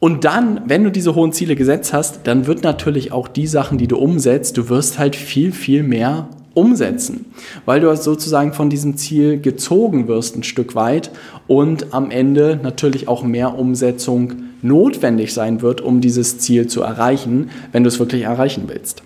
Und 0.00 0.24
dann, 0.24 0.62
wenn 0.66 0.82
du 0.82 0.90
diese 0.90 1.14
hohen 1.14 1.32
Ziele 1.32 1.54
gesetzt 1.56 1.92
hast, 1.92 2.20
dann 2.26 2.46
wird 2.46 2.62
natürlich 2.62 3.12
auch 3.12 3.28
die 3.28 3.46
Sachen, 3.46 3.76
die 3.76 3.86
du 3.86 3.98
umsetzt, 3.98 4.56
du 4.56 4.70
wirst 4.70 4.98
halt 4.98 5.14
viel, 5.14 5.52
viel 5.52 5.82
mehr 5.82 6.28
umsetzen, 6.54 7.26
weil 7.64 7.80
du 7.80 7.94
sozusagen 7.96 8.52
von 8.52 8.70
diesem 8.70 8.96
Ziel 8.96 9.40
gezogen 9.40 10.08
wirst 10.08 10.36
ein 10.36 10.42
Stück 10.42 10.74
weit 10.74 11.10
und 11.46 11.94
am 11.94 12.10
Ende 12.10 12.58
natürlich 12.62 13.08
auch 13.08 13.22
mehr 13.22 13.58
Umsetzung 13.58 14.34
notwendig 14.62 15.32
sein 15.32 15.62
wird, 15.62 15.80
um 15.80 16.00
dieses 16.00 16.38
Ziel 16.38 16.66
zu 16.66 16.82
erreichen, 16.82 17.50
wenn 17.72 17.84
du 17.84 17.88
es 17.88 17.98
wirklich 17.98 18.22
erreichen 18.22 18.64
willst. 18.66 19.02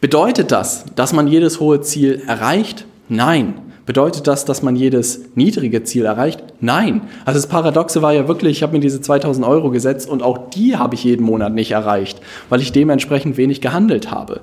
Bedeutet 0.00 0.52
das, 0.52 0.84
dass 0.96 1.12
man 1.12 1.28
jedes 1.28 1.60
hohe 1.60 1.80
Ziel 1.80 2.22
erreicht? 2.26 2.84
Nein. 3.08 3.54
Bedeutet 3.86 4.26
das, 4.26 4.46
dass 4.46 4.62
man 4.62 4.76
jedes 4.76 5.20
niedrige 5.34 5.84
Ziel 5.84 6.06
erreicht? 6.06 6.42
Nein. 6.60 7.02
Also 7.26 7.38
das 7.38 7.48
Paradoxe 7.48 8.00
war 8.00 8.14
ja 8.14 8.28
wirklich, 8.28 8.58
ich 8.58 8.62
habe 8.62 8.72
mir 8.72 8.80
diese 8.80 9.00
2000 9.02 9.46
Euro 9.46 9.70
gesetzt 9.70 10.08
und 10.08 10.22
auch 10.22 10.50
die 10.50 10.76
habe 10.76 10.94
ich 10.94 11.04
jeden 11.04 11.24
Monat 11.24 11.52
nicht 11.52 11.72
erreicht, 11.72 12.20
weil 12.48 12.60
ich 12.60 12.72
dementsprechend 12.72 13.36
wenig 13.36 13.60
gehandelt 13.60 14.10
habe. 14.10 14.40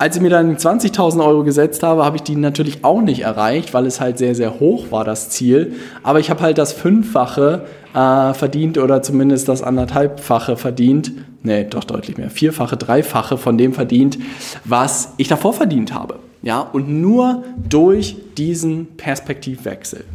Als 0.00 0.16
ich 0.16 0.22
mir 0.22 0.30
dann 0.30 0.56
20.000 0.56 1.22
Euro 1.22 1.44
gesetzt 1.44 1.82
habe, 1.82 2.06
habe 2.06 2.16
ich 2.16 2.22
die 2.22 2.34
natürlich 2.34 2.86
auch 2.86 3.02
nicht 3.02 3.20
erreicht, 3.20 3.74
weil 3.74 3.84
es 3.84 4.00
halt 4.00 4.16
sehr, 4.16 4.34
sehr 4.34 4.58
hoch 4.58 4.90
war, 4.90 5.04
das 5.04 5.28
Ziel. 5.28 5.74
Aber 6.02 6.18
ich 6.20 6.30
habe 6.30 6.40
halt 6.40 6.56
das 6.56 6.72
Fünffache 6.72 7.66
äh, 7.92 8.32
verdient 8.32 8.78
oder 8.78 9.02
zumindest 9.02 9.46
das 9.50 9.62
anderthalbfache 9.62 10.56
verdient. 10.56 11.12
Nee, 11.42 11.64
doch 11.64 11.84
deutlich 11.84 12.16
mehr. 12.16 12.30
Vierfache, 12.30 12.78
dreifache 12.78 13.36
von 13.36 13.58
dem 13.58 13.74
verdient, 13.74 14.18
was 14.64 15.12
ich 15.18 15.28
davor 15.28 15.52
verdient 15.52 15.92
habe. 15.92 16.14
Ja, 16.40 16.60
und 16.60 16.88
nur 16.88 17.44
durch 17.68 18.16
diesen 18.38 18.96
Perspektivwechsel. 18.96 20.06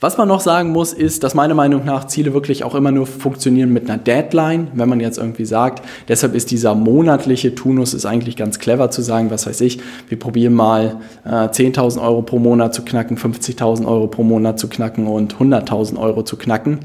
Was 0.00 0.18
man 0.18 0.28
noch 0.28 0.40
sagen 0.40 0.70
muss, 0.70 0.92
ist, 0.92 1.24
dass 1.24 1.34
meiner 1.34 1.54
Meinung 1.54 1.84
nach 1.84 2.06
Ziele 2.06 2.34
wirklich 2.34 2.64
auch 2.64 2.74
immer 2.74 2.90
nur 2.90 3.06
funktionieren 3.06 3.72
mit 3.72 3.88
einer 3.88 3.98
Deadline, 3.98 4.68
wenn 4.74 4.88
man 4.88 5.00
jetzt 5.00 5.18
irgendwie 5.18 5.44
sagt, 5.44 5.84
deshalb 6.08 6.34
ist 6.34 6.50
dieser 6.50 6.74
monatliche 6.74 7.54
Tunus 7.54 7.94
ist 7.94 8.06
eigentlich 8.06 8.36
ganz 8.36 8.58
clever 8.58 8.90
zu 8.90 9.02
sagen, 9.02 9.30
was 9.30 9.46
weiß 9.46 9.60
ich, 9.62 9.80
wir 10.08 10.18
probieren 10.18 10.54
mal 10.54 10.96
äh, 11.24 11.28
10.000 11.28 12.02
Euro 12.02 12.22
pro 12.22 12.38
Monat 12.38 12.74
zu 12.74 12.82
knacken, 12.82 13.16
50.000 13.16 13.86
Euro 13.86 14.06
pro 14.06 14.22
Monat 14.22 14.58
zu 14.58 14.68
knacken 14.68 15.06
und 15.06 15.36
100.000 15.36 15.98
Euro 15.98 16.22
zu 16.22 16.36
knacken. 16.36 16.80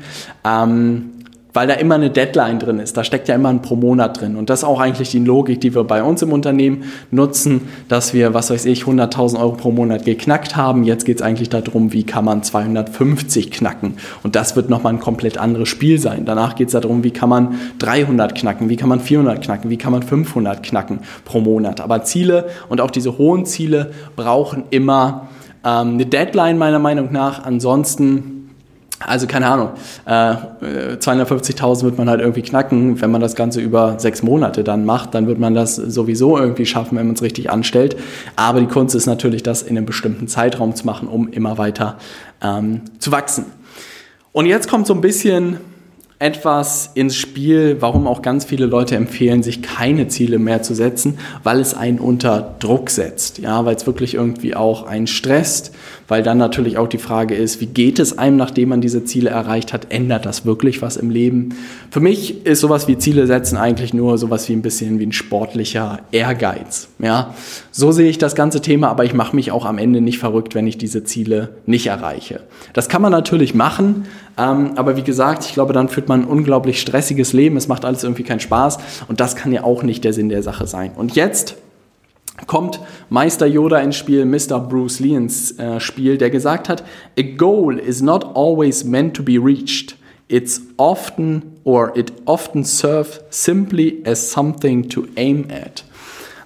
Ähm, 0.45 1.11
weil 1.53 1.67
da 1.67 1.73
immer 1.73 1.95
eine 1.95 2.09
Deadline 2.09 2.59
drin 2.59 2.79
ist. 2.79 2.95
Da 2.95 3.03
steckt 3.03 3.27
ja 3.27 3.35
immer 3.35 3.49
ein 3.49 3.61
pro 3.61 3.75
Monat 3.75 4.21
drin. 4.21 4.35
Und 4.35 4.49
das 4.49 4.59
ist 4.59 4.63
auch 4.65 4.79
eigentlich 4.79 5.09
die 5.09 5.19
Logik, 5.19 5.59
die 5.61 5.73
wir 5.73 5.83
bei 5.83 6.03
uns 6.03 6.21
im 6.21 6.31
Unternehmen 6.31 6.83
nutzen, 7.09 7.69
dass 7.87 8.13
wir, 8.13 8.33
was 8.33 8.51
weiß 8.51 8.65
ich, 8.65 8.83
100.000 8.83 9.39
Euro 9.39 9.53
pro 9.53 9.71
Monat 9.71 10.05
geknackt 10.05 10.55
haben. 10.55 10.83
Jetzt 10.83 11.05
geht 11.05 11.17
es 11.17 11.21
eigentlich 11.23 11.49
darum, 11.49 11.91
wie 11.91 12.03
kann 12.03 12.23
man 12.25 12.43
250 12.43 13.49
knacken. 13.51 13.95
Und 14.21 14.35
das 14.35 14.55
wird 14.55 14.69
nochmal 14.69 14.93
ein 14.93 14.99
komplett 14.99 15.37
anderes 15.37 15.69
Spiel 15.69 15.99
sein. 15.99 16.25
Danach 16.25 16.55
geht 16.55 16.67
es 16.67 16.73
darum, 16.73 17.03
wie 17.03 17.11
kann 17.11 17.29
man 17.29 17.55
300 17.79 18.35
knacken, 18.35 18.69
wie 18.69 18.75
kann 18.75 18.89
man 18.89 18.99
400 18.99 19.41
knacken, 19.43 19.69
wie 19.71 19.77
kann 19.77 19.91
man 19.91 20.03
500 20.03 20.61
knacken 20.61 20.99
pro 21.25 21.39
Monat. 21.39 21.81
Aber 21.81 22.03
Ziele 22.03 22.49
und 22.69 22.79
auch 22.79 22.91
diese 22.91 23.17
hohen 23.17 23.45
Ziele 23.45 23.91
brauchen 24.15 24.65
immer 24.69 25.29
ähm, 25.65 25.93
eine 25.93 26.05
Deadline 26.05 26.59
meiner 26.59 26.79
Meinung 26.79 27.11
nach. 27.11 27.43
Ansonsten 27.43 28.38
also 28.99 29.27
keine 29.27 29.47
Ahnung, 29.47 29.69
äh, 30.05 30.35
250.000 30.97 31.83
wird 31.83 31.97
man 31.97 32.09
halt 32.09 32.19
irgendwie 32.19 32.41
knacken. 32.41 33.01
Wenn 33.01 33.11
man 33.11 33.21
das 33.21 33.35
Ganze 33.35 33.61
über 33.61 33.97
sechs 33.99 34.23
Monate 34.23 34.63
dann 34.63 34.85
macht, 34.85 35.13
dann 35.13 35.27
wird 35.27 35.39
man 35.39 35.55
das 35.55 35.75
sowieso 35.75 36.37
irgendwie 36.37 36.65
schaffen, 36.65 36.97
wenn 36.97 37.07
man 37.07 37.15
es 37.15 37.21
richtig 37.21 37.49
anstellt. 37.49 37.95
Aber 38.35 38.59
die 38.59 38.67
Kunst 38.67 38.95
ist 38.95 39.05
natürlich, 39.05 39.43
das 39.43 39.61
in 39.61 39.77
einem 39.77 39.85
bestimmten 39.85 40.27
Zeitraum 40.27 40.75
zu 40.75 40.85
machen, 40.85 41.07
um 41.07 41.29
immer 41.29 41.57
weiter 41.57 41.97
ähm, 42.41 42.81
zu 42.99 43.11
wachsen. 43.11 43.45
Und 44.31 44.45
jetzt 44.45 44.69
kommt 44.69 44.85
so 44.85 44.93
ein 44.93 45.01
bisschen 45.01 45.57
etwas 46.21 46.91
ins 46.95 47.15
Spiel, 47.15 47.77
warum 47.79 48.05
auch 48.05 48.21
ganz 48.21 48.43
viele 48.43 48.65
Leute 48.65 48.97
empfehlen, 48.97 49.41
sich 49.41 49.61
keine 49.61 50.09
Ziele 50.09 50.37
mehr 50.37 50.61
zu 50.61 50.75
setzen, 50.75 51.17
weil 51.43 51.61
es 51.61 51.73
einen 51.73 51.97
unter 51.97 52.55
Druck 52.59 52.89
setzt, 52.89 53.37
ja, 53.37 53.63
weil 53.63 53.77
es 53.77 53.87
wirklich 53.87 54.15
irgendwie 54.15 54.53
auch 54.53 54.85
einen 54.85 55.07
stresst, 55.07 55.73
weil 56.09 56.21
dann 56.21 56.37
natürlich 56.37 56.77
auch 56.77 56.89
die 56.89 56.97
Frage 56.97 57.35
ist, 57.35 57.61
wie 57.61 57.67
geht 57.67 57.99
es 57.99 58.17
einem, 58.17 58.35
nachdem 58.35 58.69
man 58.69 58.81
diese 58.81 59.05
Ziele 59.05 59.29
erreicht 59.29 59.71
hat, 59.71 59.93
ändert 59.93 60.25
das 60.25 60.45
wirklich 60.45 60.81
was 60.81 60.97
im 60.97 61.09
Leben? 61.09 61.55
Für 61.89 62.01
mich 62.01 62.45
ist 62.45 62.59
sowas 62.59 62.89
wie 62.89 62.97
Ziele 62.97 63.25
setzen 63.25 63.55
eigentlich 63.55 63.93
nur 63.93 64.17
sowas 64.17 64.49
wie 64.49 64.53
ein 64.53 64.61
bisschen 64.61 64.99
wie 64.99 65.05
ein 65.05 65.13
sportlicher 65.13 65.99
Ehrgeiz, 66.11 66.89
ja. 66.99 67.33
So 67.71 67.93
sehe 67.93 68.09
ich 68.09 68.17
das 68.17 68.35
ganze 68.35 68.59
Thema, 68.59 68.89
aber 68.89 69.05
ich 69.05 69.13
mache 69.13 69.37
mich 69.37 69.53
auch 69.53 69.65
am 69.65 69.77
Ende 69.77 70.01
nicht 70.01 70.19
verrückt, 70.19 70.53
wenn 70.53 70.67
ich 70.67 70.77
diese 70.77 71.05
Ziele 71.05 71.55
nicht 71.65 71.87
erreiche. 71.87 72.41
Das 72.73 72.89
kann 72.89 73.01
man 73.01 73.13
natürlich 73.13 73.55
machen, 73.55 74.05
ähm, 74.37 74.71
aber 74.75 74.97
wie 74.97 75.03
gesagt, 75.03 75.45
ich 75.45 75.53
glaube, 75.53 75.71
dann 75.71 75.87
führt 75.87 76.08
man 76.09 76.23
ein 76.23 76.27
unglaublich 76.27 76.81
stressiges 76.81 77.31
Leben, 77.31 77.55
es 77.55 77.69
macht 77.69 77.85
alles 77.85 78.03
irgendwie 78.03 78.23
keinen 78.23 78.41
Spaß 78.41 78.79
und 79.07 79.21
das 79.21 79.37
kann 79.37 79.53
ja 79.53 79.63
auch 79.63 79.83
nicht 79.83 80.03
der 80.03 80.11
Sinn 80.11 80.27
der 80.27 80.43
Sache 80.43 80.67
sein. 80.67 80.91
Und 80.95 81.15
jetzt 81.15 81.55
kommt 82.47 82.79
Meister 83.09 83.45
Yoda 83.45 83.79
ins 83.79 83.95
Spiel, 83.95 84.25
Mr. 84.25 84.59
Bruce 84.59 84.99
Lee 84.99 85.15
ins 85.15 85.57
äh, 85.57 85.79
Spiel, 85.79 86.17
der 86.17 86.29
gesagt 86.29 86.69
hat, 86.69 86.83
a 87.17 87.21
goal 87.21 87.77
is 87.79 88.01
not 88.01 88.25
always 88.35 88.83
meant 88.83 89.15
to 89.15 89.23
be 89.23 89.37
reached. 89.41 89.95
It's 90.27 90.61
often 90.77 91.59
or 91.63 91.95
it 91.97 92.13
often 92.25 92.63
serves 92.63 93.21
simply 93.29 94.01
as 94.05 94.31
something 94.31 94.87
to 94.89 95.05
aim 95.15 95.47
at. 95.49 95.83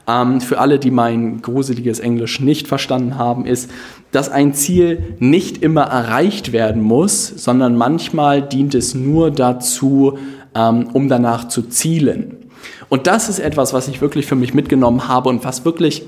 Ähm, 0.07 0.41
für 0.41 0.59
alle, 0.59 0.79
die 0.79 0.91
mein 0.91 1.41
gruseliges 1.41 1.99
Englisch 1.99 2.39
nicht 2.39 2.67
verstanden 2.67 3.17
haben, 3.17 3.45
ist, 3.45 3.69
dass 4.13 4.29
ein 4.29 4.53
Ziel 4.53 5.15
nicht 5.19 5.61
immer 5.61 5.81
erreicht 5.83 6.53
werden 6.53 6.81
muss, 6.81 7.27
sondern 7.27 7.75
manchmal 7.75 8.41
dient 8.41 8.75
es 8.75 8.95
nur 8.95 9.31
dazu, 9.31 10.17
ähm, 10.55 10.87
um 10.93 11.09
danach 11.09 11.49
zu 11.49 11.63
zielen. 11.63 12.37
Und 12.89 13.07
das 13.07 13.27
ist 13.27 13.39
etwas, 13.39 13.73
was 13.73 13.87
ich 13.87 14.01
wirklich 14.01 14.27
für 14.27 14.35
mich 14.35 14.53
mitgenommen 14.53 15.07
habe 15.07 15.29
und 15.29 15.43
was 15.43 15.65
wirklich 15.65 16.03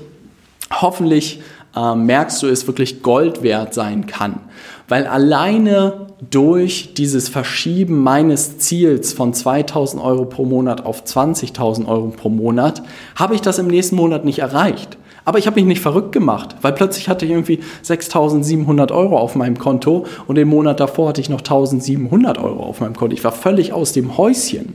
hoffentlich 0.72 1.40
äh, 1.74 1.94
merkst 1.94 2.42
du, 2.42 2.46
es 2.46 2.66
wirklich 2.66 3.02
Gold 3.02 3.42
wert 3.42 3.74
sein 3.74 4.06
kann. 4.06 4.40
Weil 4.88 5.06
alleine 5.06 6.06
durch 6.30 6.94
dieses 6.94 7.28
Verschieben 7.28 8.02
meines 8.02 8.58
Ziels 8.58 9.12
von 9.12 9.34
2000 9.34 10.00
Euro 10.00 10.26
pro 10.26 10.44
Monat 10.44 10.86
auf 10.86 11.02
20.000 11.02 11.86
Euro 11.86 12.08
pro 12.16 12.28
Monat 12.28 12.82
habe 13.16 13.34
ich 13.34 13.40
das 13.40 13.58
im 13.58 13.66
nächsten 13.66 13.96
Monat 13.96 14.24
nicht 14.24 14.38
erreicht. 14.38 14.96
Aber 15.26 15.40
ich 15.40 15.48
habe 15.48 15.56
mich 15.56 15.64
nicht 15.64 15.80
verrückt 15.80 16.12
gemacht, 16.12 16.54
weil 16.62 16.72
plötzlich 16.72 17.08
hatte 17.08 17.24
ich 17.24 17.32
irgendwie 17.32 17.58
6.700 17.84 18.92
Euro 18.92 19.18
auf 19.18 19.34
meinem 19.34 19.58
Konto 19.58 20.06
und 20.28 20.36
den 20.36 20.46
Monat 20.46 20.78
davor 20.78 21.08
hatte 21.08 21.20
ich 21.20 21.28
noch 21.28 21.40
1.700 21.42 22.40
Euro 22.40 22.62
auf 22.62 22.80
meinem 22.80 22.94
Konto. 22.94 23.12
Ich 23.12 23.24
war 23.24 23.32
völlig 23.32 23.72
aus 23.72 23.92
dem 23.92 24.16
Häuschen. 24.16 24.74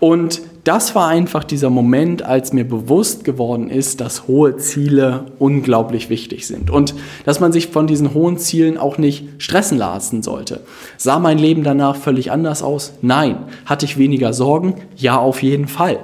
Und 0.00 0.42
das 0.64 0.96
war 0.96 1.06
einfach 1.06 1.44
dieser 1.44 1.70
Moment, 1.70 2.24
als 2.24 2.52
mir 2.52 2.64
bewusst 2.64 3.22
geworden 3.22 3.70
ist, 3.70 4.00
dass 4.00 4.26
hohe 4.26 4.56
Ziele 4.56 5.26
unglaublich 5.38 6.10
wichtig 6.10 6.48
sind 6.48 6.70
und 6.70 6.96
dass 7.24 7.38
man 7.38 7.52
sich 7.52 7.68
von 7.68 7.86
diesen 7.86 8.14
hohen 8.14 8.36
Zielen 8.36 8.78
auch 8.78 8.98
nicht 8.98 9.28
stressen 9.38 9.78
lassen 9.78 10.24
sollte. 10.24 10.62
Sah 10.96 11.20
mein 11.20 11.38
Leben 11.38 11.62
danach 11.62 11.94
völlig 11.94 12.32
anders 12.32 12.64
aus? 12.64 12.94
Nein. 13.00 13.36
Hatte 13.64 13.86
ich 13.86 13.96
weniger 13.96 14.32
Sorgen? 14.32 14.74
Ja, 14.96 15.18
auf 15.18 15.40
jeden 15.40 15.68
Fall. 15.68 16.00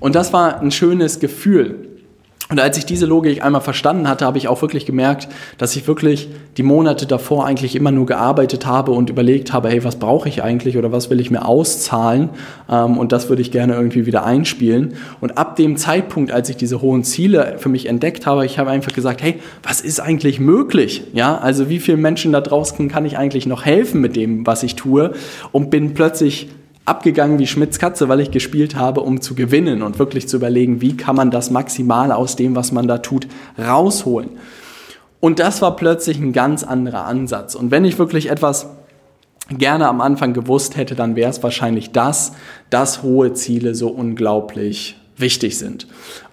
Und 0.00 0.14
das 0.14 0.32
war 0.32 0.60
ein 0.60 0.70
schönes 0.70 1.20
Gefühl. 1.20 1.93
Und 2.50 2.60
als 2.60 2.76
ich 2.76 2.84
diese 2.84 3.06
Logik 3.06 3.42
einmal 3.42 3.62
verstanden 3.62 4.06
hatte, 4.06 4.26
habe 4.26 4.36
ich 4.36 4.48
auch 4.48 4.60
wirklich 4.60 4.84
gemerkt, 4.84 5.28
dass 5.56 5.74
ich 5.76 5.88
wirklich 5.88 6.28
die 6.58 6.62
Monate 6.62 7.06
davor 7.06 7.46
eigentlich 7.46 7.74
immer 7.74 7.90
nur 7.90 8.04
gearbeitet 8.04 8.66
habe 8.66 8.92
und 8.92 9.08
überlegt 9.08 9.54
habe, 9.54 9.70
hey, 9.70 9.82
was 9.82 9.96
brauche 9.96 10.28
ich 10.28 10.42
eigentlich 10.42 10.76
oder 10.76 10.92
was 10.92 11.08
will 11.08 11.20
ich 11.20 11.30
mir 11.30 11.46
auszahlen? 11.46 12.28
Ähm, 12.68 12.98
und 12.98 13.12
das 13.12 13.30
würde 13.30 13.40
ich 13.40 13.50
gerne 13.50 13.74
irgendwie 13.74 14.04
wieder 14.04 14.26
einspielen. 14.26 14.94
Und 15.22 15.38
ab 15.38 15.56
dem 15.56 15.78
Zeitpunkt, 15.78 16.32
als 16.32 16.50
ich 16.50 16.58
diese 16.58 16.82
hohen 16.82 17.02
Ziele 17.02 17.54
für 17.56 17.70
mich 17.70 17.86
entdeckt 17.86 18.26
habe, 18.26 18.44
ich 18.44 18.58
habe 18.58 18.68
einfach 18.68 18.92
gesagt, 18.92 19.22
hey, 19.22 19.40
was 19.62 19.80
ist 19.80 20.00
eigentlich 20.00 20.38
möglich? 20.38 21.02
Ja, 21.14 21.38
also 21.38 21.70
wie 21.70 21.80
vielen 21.80 22.02
Menschen 22.02 22.32
da 22.32 22.42
draußen 22.42 22.88
kann 22.88 23.06
ich 23.06 23.16
eigentlich 23.16 23.46
noch 23.46 23.64
helfen 23.64 24.02
mit 24.02 24.16
dem, 24.16 24.46
was 24.46 24.62
ich 24.62 24.76
tue? 24.76 25.14
Und 25.50 25.70
bin 25.70 25.94
plötzlich 25.94 26.48
abgegangen 26.84 27.38
wie 27.38 27.46
Schmitz 27.46 27.78
Katze, 27.78 28.08
weil 28.08 28.20
ich 28.20 28.30
gespielt 28.30 28.76
habe, 28.76 29.00
um 29.00 29.20
zu 29.20 29.34
gewinnen 29.34 29.82
und 29.82 29.98
wirklich 29.98 30.28
zu 30.28 30.36
überlegen, 30.36 30.80
wie 30.80 30.96
kann 30.96 31.16
man 31.16 31.30
das 31.30 31.50
maximal 31.50 32.12
aus 32.12 32.36
dem, 32.36 32.54
was 32.56 32.72
man 32.72 32.86
da 32.86 32.98
tut, 32.98 33.26
rausholen. 33.58 34.30
Und 35.20 35.38
das 35.38 35.62
war 35.62 35.76
plötzlich 35.76 36.18
ein 36.18 36.34
ganz 36.34 36.62
anderer 36.62 37.06
Ansatz. 37.06 37.54
Und 37.54 37.70
wenn 37.70 37.86
ich 37.86 37.98
wirklich 37.98 38.30
etwas 38.30 38.66
gerne 39.48 39.88
am 39.88 40.00
Anfang 40.00 40.34
gewusst 40.34 40.76
hätte, 40.76 40.94
dann 40.94 41.16
wäre 41.16 41.30
es 41.30 41.42
wahrscheinlich 41.42 41.92
das, 41.92 42.32
dass 42.70 43.02
hohe 43.02 43.32
Ziele 43.32 43.74
so 43.74 43.88
unglaublich 43.88 45.00
wichtig 45.16 45.58
sind. 45.58 45.86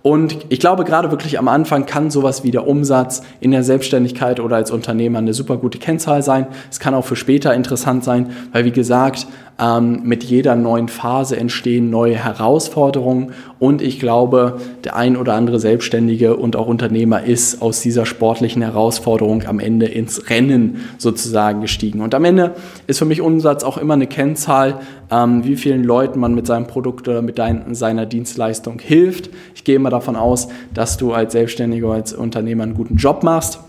Und 0.04 0.46
ich 0.50 0.60
glaube, 0.60 0.84
gerade 0.84 1.12
wirklich 1.12 1.38
am 1.38 1.48
Anfang 1.48 1.86
kann 1.86 2.10
sowas 2.10 2.44
wie 2.44 2.52
der 2.52 2.68
Umsatz 2.68 3.22
in 3.40 3.52
der 3.52 3.64
Selbstständigkeit 3.64 4.40
oder 4.40 4.56
als 4.56 4.72
Unternehmer 4.72 5.20
eine 5.20 5.34
super 5.34 5.58
gute 5.58 5.78
Kennzahl 5.78 6.24
sein. 6.24 6.48
Es 6.72 6.80
kann 6.80 6.96
auch 6.96 7.06
für 7.06 7.16
später 7.16 7.54
interessant 7.54 8.04
sein, 8.04 8.32
weil 8.52 8.66
wie 8.66 8.72
gesagt, 8.72 9.28
ähm, 9.62 10.02
mit 10.04 10.24
jeder 10.24 10.56
neuen 10.56 10.88
Phase 10.88 11.38
entstehen 11.38 11.92
neue 11.92 12.16
Herausforderungen 12.16 13.34
und 13.60 13.84
ich 13.84 14.00
glaube, 14.00 14.58
der 14.84 14.96
ein 14.96 15.16
oder 15.16 15.36
andere 15.36 15.60
Selbstständige 15.60 16.36
und 16.36 16.56
auch 16.56 16.66
Unternehmer 16.66 17.24
ist 17.24 17.62
aus 17.62 17.82
dieser 17.82 18.08
sportlichen 18.08 18.64
Herausforderung 18.64 19.44
am 19.46 19.60
Ende 19.60 19.86
ins 19.86 20.32
Rennen 20.32 20.78
sozusagen 20.98 21.62
gestiegen. 21.62 22.02
Und 22.02 22.16
am 22.16 22.26
Ende 22.26 22.56
ist 22.88 22.98
für 22.98 23.06
mich 23.06 23.22
Umsatz 23.22 23.64
auch 23.64 23.78
immer 23.78 23.94
eine 23.94 24.08
Kennzahl, 24.08 24.80
ähm, 25.12 25.44
wie 25.44 25.56
vielen 25.56 25.84
Leuten 25.84 26.20
man 26.20 26.34
mit 26.34 26.48
seinem 26.48 26.66
Produkt 26.66 27.08
oder 27.08 27.22
mit 27.22 27.40
seiner 27.74 28.06
Dienstleistung 28.08 28.80
hilft. 28.80 29.30
Ich 29.54 29.64
gehe 29.64 29.76
immer 29.76 29.91
davon 29.92 30.16
aus, 30.16 30.48
dass 30.74 30.98
du 30.98 31.14
als 31.14 31.34
Selbstständiger, 31.34 31.92
als 31.92 32.14
Unternehmer 32.14 32.64
einen 32.64 32.74
guten 32.74 32.96
Job 32.96 33.24
machst. 33.24 33.60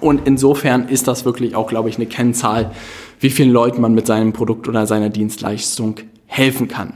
Und 0.00 0.26
insofern 0.26 0.88
ist 0.88 1.08
das 1.08 1.24
wirklich 1.24 1.54
auch, 1.54 1.68
glaube 1.68 1.88
ich, 1.88 1.96
eine 1.96 2.06
Kennzahl, 2.06 2.72
wie 3.20 3.30
vielen 3.30 3.50
Leuten 3.50 3.80
man 3.80 3.94
mit 3.94 4.06
seinem 4.06 4.32
Produkt 4.32 4.68
oder 4.68 4.86
seiner 4.86 5.08
Dienstleistung 5.08 5.96
helfen 6.26 6.68
kann. 6.68 6.94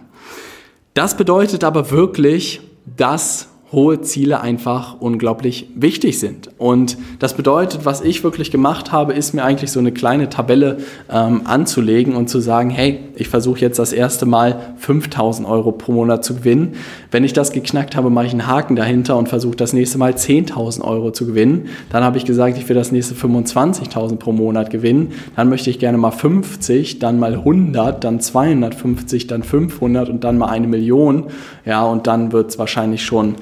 Das 0.95 1.16
bedeutet 1.16 1.64
aber 1.64 1.90
wirklich, 1.90 2.61
dass 2.97 3.49
hohe 3.73 4.00
Ziele 4.00 4.40
einfach 4.40 5.00
unglaublich 5.00 5.69
wichtig 5.76 6.19
sind. 6.19 6.50
Und 6.59 6.99
das 7.21 7.35
bedeutet, 7.35 7.85
was 7.85 8.00
ich 8.00 8.25
wirklich 8.25 8.50
gemacht 8.50 8.90
habe, 8.90 9.12
ist 9.12 9.33
mir 9.33 9.45
eigentlich 9.45 9.71
so 9.71 9.78
eine 9.78 9.92
kleine 9.92 10.28
Tabelle 10.28 10.78
ähm, 11.09 11.42
anzulegen 11.45 12.16
und 12.16 12.28
zu 12.28 12.40
sagen, 12.40 12.71
hey, 12.71 13.00
ich 13.21 13.29
versuche 13.29 13.61
jetzt 13.61 13.79
das 13.79 13.93
erste 13.93 14.27
Mal 14.27 14.75
5000 14.79 15.47
Euro 15.47 15.73
pro 15.73 15.93
Monat 15.93 16.25
zu 16.25 16.37
gewinnen. 16.37 16.75
Wenn 17.11 17.23
ich 17.23 17.33
das 17.33 17.53
geknackt 17.53 17.97
habe, 17.97 18.11
mache 18.11 18.27
ich 18.27 18.33
einen 18.33 18.47
Haken 18.47 18.77
dahinter 18.77 19.17
und 19.17 19.29
versuche 19.29 19.57
das 19.57 19.73
nächste 19.73 19.99
Mal 19.99 20.12
10.000 20.12 20.83
Euro 20.83 21.11
zu 21.11 21.27
gewinnen. 21.27 21.69
Dann 21.91 22.03
habe 22.03 22.17
ich 22.17 22.25
gesagt, 22.25 22.57
ich 22.57 22.69
will 22.69 22.77
das 22.77 22.93
nächste 22.93 23.15
25.000 23.15 24.17
pro 24.17 24.33
Monat 24.33 24.71
gewinnen. 24.71 25.12
Dann 25.37 25.49
möchte 25.49 25.71
ich 25.71 25.79
gerne 25.79 25.99
mal 25.99 26.11
50, 26.11 26.99
dann 26.99 27.19
mal 27.19 27.35
100, 27.35 28.03
dann 28.03 28.21
250, 28.21 29.27
dann 29.27 29.43
500 29.43 30.09
und 30.09 30.25
dann 30.25 30.39
mal 30.39 30.49
eine 30.49 30.67
Million. 30.67 31.27
Ja, 31.65 31.85
und 31.85 32.07
dann 32.07 32.33
wird 32.33 32.50
es 32.50 32.59
wahrscheinlich 32.59 33.05
schon 33.05 33.35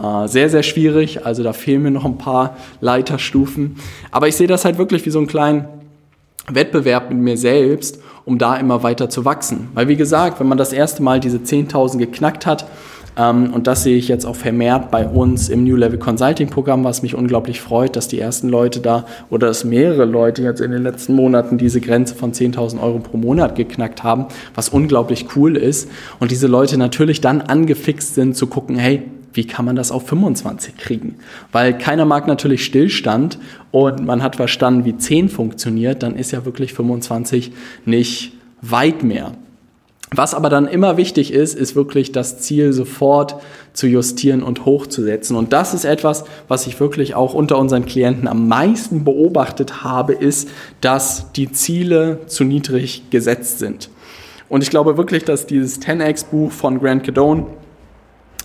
äh, 0.00 0.28
sehr, 0.28 0.50
sehr 0.50 0.62
schwierig. 0.62 1.26
Also 1.26 1.42
da 1.42 1.52
fehlen 1.52 1.82
mir 1.82 1.90
noch 1.90 2.04
ein 2.04 2.18
paar 2.18 2.56
Leiterstufen. 2.80 3.76
Aber 4.10 4.28
ich 4.28 4.36
sehe 4.36 4.46
das 4.46 4.64
halt 4.64 4.78
wirklich 4.78 5.04
wie 5.04 5.10
so 5.10 5.18
einen 5.18 5.26
kleinen 5.26 5.66
Wettbewerb 6.48 7.10
mit 7.10 7.18
mir 7.18 7.36
selbst, 7.36 8.00
um 8.26 8.36
da 8.36 8.56
immer 8.56 8.82
weiter 8.82 9.08
zu 9.08 9.24
wachsen. 9.24 9.68
Weil 9.72 9.88
wie 9.88 9.96
gesagt, 9.96 10.38
wenn 10.40 10.48
man 10.48 10.58
das 10.58 10.74
erste 10.74 11.02
Mal 11.02 11.20
diese 11.20 11.38
10.000 11.38 11.96
geknackt 11.96 12.44
hat, 12.44 12.66
ähm, 13.16 13.52
und 13.54 13.66
das 13.66 13.82
sehe 13.82 13.96
ich 13.96 14.08
jetzt 14.08 14.26
auch 14.26 14.36
vermehrt 14.36 14.90
bei 14.90 15.08
uns 15.08 15.48
im 15.48 15.64
New 15.64 15.76
Level 15.76 15.98
Consulting 15.98 16.50
Programm, 16.50 16.84
was 16.84 17.02
mich 17.02 17.14
unglaublich 17.14 17.60
freut, 17.60 17.96
dass 17.96 18.08
die 18.08 18.20
ersten 18.20 18.48
Leute 18.48 18.80
da 18.80 19.06
oder 19.30 19.46
dass 19.46 19.64
mehrere 19.64 20.04
Leute 20.04 20.42
jetzt 20.42 20.60
in 20.60 20.70
den 20.70 20.82
letzten 20.82 21.14
Monaten 21.14 21.56
diese 21.56 21.80
Grenze 21.80 22.14
von 22.14 22.32
10.000 22.32 22.82
Euro 22.82 22.98
pro 22.98 23.16
Monat 23.16 23.54
geknackt 23.54 24.02
haben, 24.02 24.26
was 24.54 24.68
unglaublich 24.68 25.28
cool 25.36 25.56
ist. 25.56 25.88
Und 26.20 26.30
diese 26.30 26.46
Leute 26.46 26.76
natürlich 26.76 27.20
dann 27.20 27.40
angefixt 27.40 28.14
sind 28.14 28.36
zu 28.36 28.48
gucken, 28.48 28.76
hey, 28.76 29.02
wie 29.36 29.46
kann 29.46 29.64
man 29.64 29.76
das 29.76 29.92
auf 29.92 30.06
25 30.06 30.76
kriegen? 30.76 31.16
Weil 31.52 31.76
keiner 31.76 32.04
mag 32.04 32.26
natürlich 32.26 32.64
Stillstand 32.64 33.38
und 33.70 34.04
man 34.04 34.22
hat 34.22 34.36
verstanden, 34.36 34.84
wie 34.84 34.96
10 34.96 35.28
funktioniert, 35.28 36.02
dann 36.02 36.16
ist 36.16 36.32
ja 36.32 36.44
wirklich 36.44 36.72
25 36.72 37.52
nicht 37.84 38.32
weit 38.62 39.02
mehr. 39.02 39.32
Was 40.14 40.34
aber 40.34 40.48
dann 40.48 40.68
immer 40.68 40.96
wichtig 40.96 41.32
ist, 41.32 41.54
ist 41.54 41.74
wirklich 41.74 42.12
das 42.12 42.38
Ziel 42.38 42.72
sofort 42.72 43.36
zu 43.72 43.88
justieren 43.88 44.42
und 44.42 44.64
hochzusetzen. 44.64 45.36
Und 45.36 45.52
das 45.52 45.74
ist 45.74 45.84
etwas, 45.84 46.24
was 46.46 46.68
ich 46.68 46.78
wirklich 46.78 47.16
auch 47.16 47.34
unter 47.34 47.58
unseren 47.58 47.86
Klienten 47.86 48.28
am 48.28 48.46
meisten 48.46 49.04
beobachtet 49.04 49.82
habe, 49.82 50.12
ist, 50.12 50.48
dass 50.80 51.32
die 51.32 51.50
Ziele 51.50 52.20
zu 52.28 52.44
niedrig 52.44 53.10
gesetzt 53.10 53.58
sind. 53.58 53.90
Und 54.48 54.62
ich 54.62 54.70
glaube 54.70 54.96
wirklich, 54.96 55.24
dass 55.24 55.46
dieses 55.46 55.82
10x-Buch 55.82 56.52
von 56.52 56.78
Grant 56.78 57.02
Cadone 57.02 57.46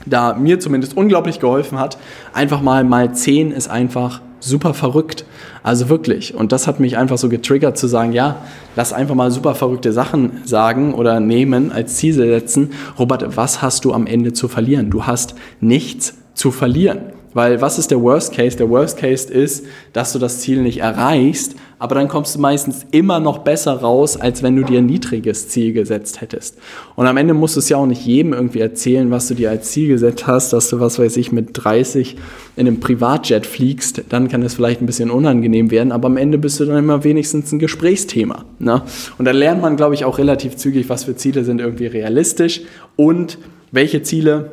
da 0.06 0.34
mir 0.34 0.60
zumindest 0.60 0.98
unglaublich 0.98 1.40
geholfen 1.40 1.80
hat. 1.80 1.98
Einfach 2.34 2.62
mal 2.62 2.84
mal 2.84 3.14
10 3.14 3.52
ist 3.52 3.70
einfach 3.70 4.22
super 4.40 4.74
verrückt. 4.74 5.26
Also 5.64 5.90
wirklich. 5.90 6.34
Und 6.34 6.52
das 6.52 6.68
hat 6.68 6.80
mich 6.80 6.98
einfach 6.98 7.18
so 7.18 7.30
getriggert 7.30 7.78
zu 7.78 7.88
sagen, 7.88 8.12
ja, 8.12 8.38
lass 8.76 8.94
einfach 8.94 9.16
mal 9.16 9.32
super 9.32 9.56
verrückte 9.56 9.94
Sachen 9.94 10.42
sagen 10.44 10.94
oder 10.94 11.20
nehmen, 11.20 11.72
als 11.72 11.96
Ziel 11.96 12.14
setzen. 12.14 12.72
Robert, 13.00 13.38
was 13.38 13.62
hast 13.62 13.86
du 13.86 13.94
am 13.94 14.08
Ende 14.08 14.34
zu 14.34 14.48
verlieren? 14.48 14.90
Du 14.90 15.06
hast 15.06 15.36
nichts 15.60 16.16
zu 16.34 16.52
verlieren. 16.52 17.14
Weil 17.34 17.62
was 17.62 17.80
ist 17.80 17.92
der 17.92 18.02
Worst 18.02 18.34
Case? 18.34 18.58
Der 18.58 18.70
Worst 18.70 18.98
Case 18.98 19.32
ist, 19.32 19.66
dass 19.94 20.12
du 20.12 20.20
das 20.20 20.40
Ziel 20.40 20.62
nicht 20.62 20.80
erreichst, 20.80 21.56
aber 21.82 21.96
dann 21.96 22.08
kommst 22.08 22.36
du 22.36 22.40
meistens 22.40 22.86
immer 22.92 23.20
noch 23.20 23.40
besser 23.40 23.74
raus, 23.74 24.16
als 24.16 24.44
wenn 24.44 24.56
du 24.56 24.62
dir 24.62 24.78
ein 24.78 24.86
niedriges 24.86 25.50
Ziel 25.50 25.74
gesetzt 25.74 26.22
hättest. 26.22 26.60
Und 26.96 27.08
am 27.08 27.18
Ende 27.18 27.34
musst 27.34 27.56
du 27.56 27.60
es 27.60 27.70
ja 27.70 27.78
auch 27.78 27.88
nicht 27.88 28.06
jedem 28.06 28.34
irgendwie 28.34 28.60
erzählen, 28.60 29.10
was 29.10 29.28
du 29.28 29.34
dir 29.34 29.50
als 29.50 29.72
Ziel 29.72 29.88
gesetzt 29.88 30.28
hast, 30.28 30.54
dass 30.54 30.70
du, 30.70 30.80
was 30.80 31.00
weiß 31.00 31.18
ich, 31.18 31.32
mit 31.32 31.50
30 31.54 32.18
in 32.56 32.68
einem 32.68 32.80
Privatjet 32.80 33.48
fliegst. 33.48 34.04
Dann 34.10 34.28
kann 34.28 34.44
es 34.44 34.54
vielleicht 34.54 34.82
ein 34.82 34.86
bisschen 34.86 35.10
unangenehm 35.10 35.72
werden, 35.72 35.92
aber 35.92 36.06
am 36.06 36.18
Ende 36.18 36.38
bist 36.38 36.60
du 36.60 36.66
dann 36.66 36.78
immer 36.78 37.04
wenigstens 37.04 37.52
ein 37.52 37.58
Gesprächsthema. 37.58 38.46
Ne? 38.60 38.84
Und 39.18 39.26
dann 39.26 39.36
lernt 39.36 39.64
man, 39.64 39.76
glaube 39.76 39.96
ich, 39.96 40.06
auch 40.06 40.20
relativ 40.20 40.58
zügig, 40.58 40.88
was 40.88 41.06
für 41.06 41.16
Ziele 41.16 41.44
sind 41.44 41.60
irgendwie 41.60 41.88
realistisch 41.88 42.62
und 42.96 43.40
welche 43.72 44.04
Ziele 44.04 44.52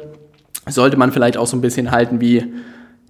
sollte 0.66 0.96
man 0.96 1.12
vielleicht 1.12 1.37
auch 1.37 1.46
so 1.46 1.59
ein 1.59 1.61
bisschen 1.61 1.90
halten 1.90 2.22
wie 2.22 2.44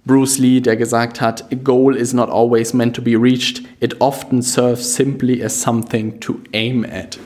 Bruce 0.05 0.37
Lee, 0.39 0.61
der 0.61 0.75
gesagt 0.75 1.21
hat, 1.21 1.45
a 1.51 1.55
goal 1.55 1.95
is 1.95 2.13
not 2.13 2.29
always 2.29 2.73
meant 2.73 2.95
to 2.95 3.01
be 3.01 3.15
reached, 3.15 3.63
it 3.79 3.99
often 3.99 4.41
serves 4.41 4.95
simply 4.95 5.43
as 5.43 5.61
something 5.61 6.19
to 6.19 6.35
aim 6.53 6.85
at. 6.85 7.19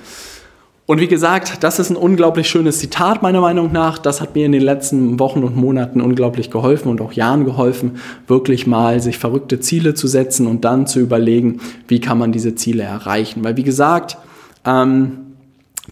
Und 0.86 1.00
wie 1.00 1.08
gesagt, 1.08 1.64
das 1.64 1.80
ist 1.80 1.92
ein 1.92 1.96
unglaublich 1.96 2.50
schönes 2.50 2.80
Zitat 2.80 3.22
meiner 3.22 3.40
Meinung 3.40 3.72
nach. 3.72 3.98
Das 3.98 4.20
hat 4.20 4.36
mir 4.36 4.46
in 4.46 4.52
den 4.52 4.62
letzten 4.62 5.18
Wochen 5.18 5.44
und 5.44 5.56
Monaten 5.56 6.02
unglaublich 6.02 6.52
geholfen 6.52 6.90
und 6.90 7.00
auch 7.00 7.14
Jahren 7.14 7.46
geholfen, 7.46 8.00
wirklich 8.28 8.68
mal 8.68 9.00
sich 9.00 9.18
verrückte 9.18 9.62
Ziele 9.62 9.94
zu 9.94 10.08
setzen 10.08 10.46
und 10.46 10.66
dann 10.66 10.86
zu 10.86 11.00
überlegen, 11.00 11.62
wie 11.88 12.02
kann 12.02 12.18
man 12.18 12.34
diese 12.34 12.56
Ziele 12.56 12.84
erreichen. 12.84 13.46
Weil 13.46 13.56
wie 13.56 13.64
gesagt, 13.64 14.18
ähm, 14.66 15.33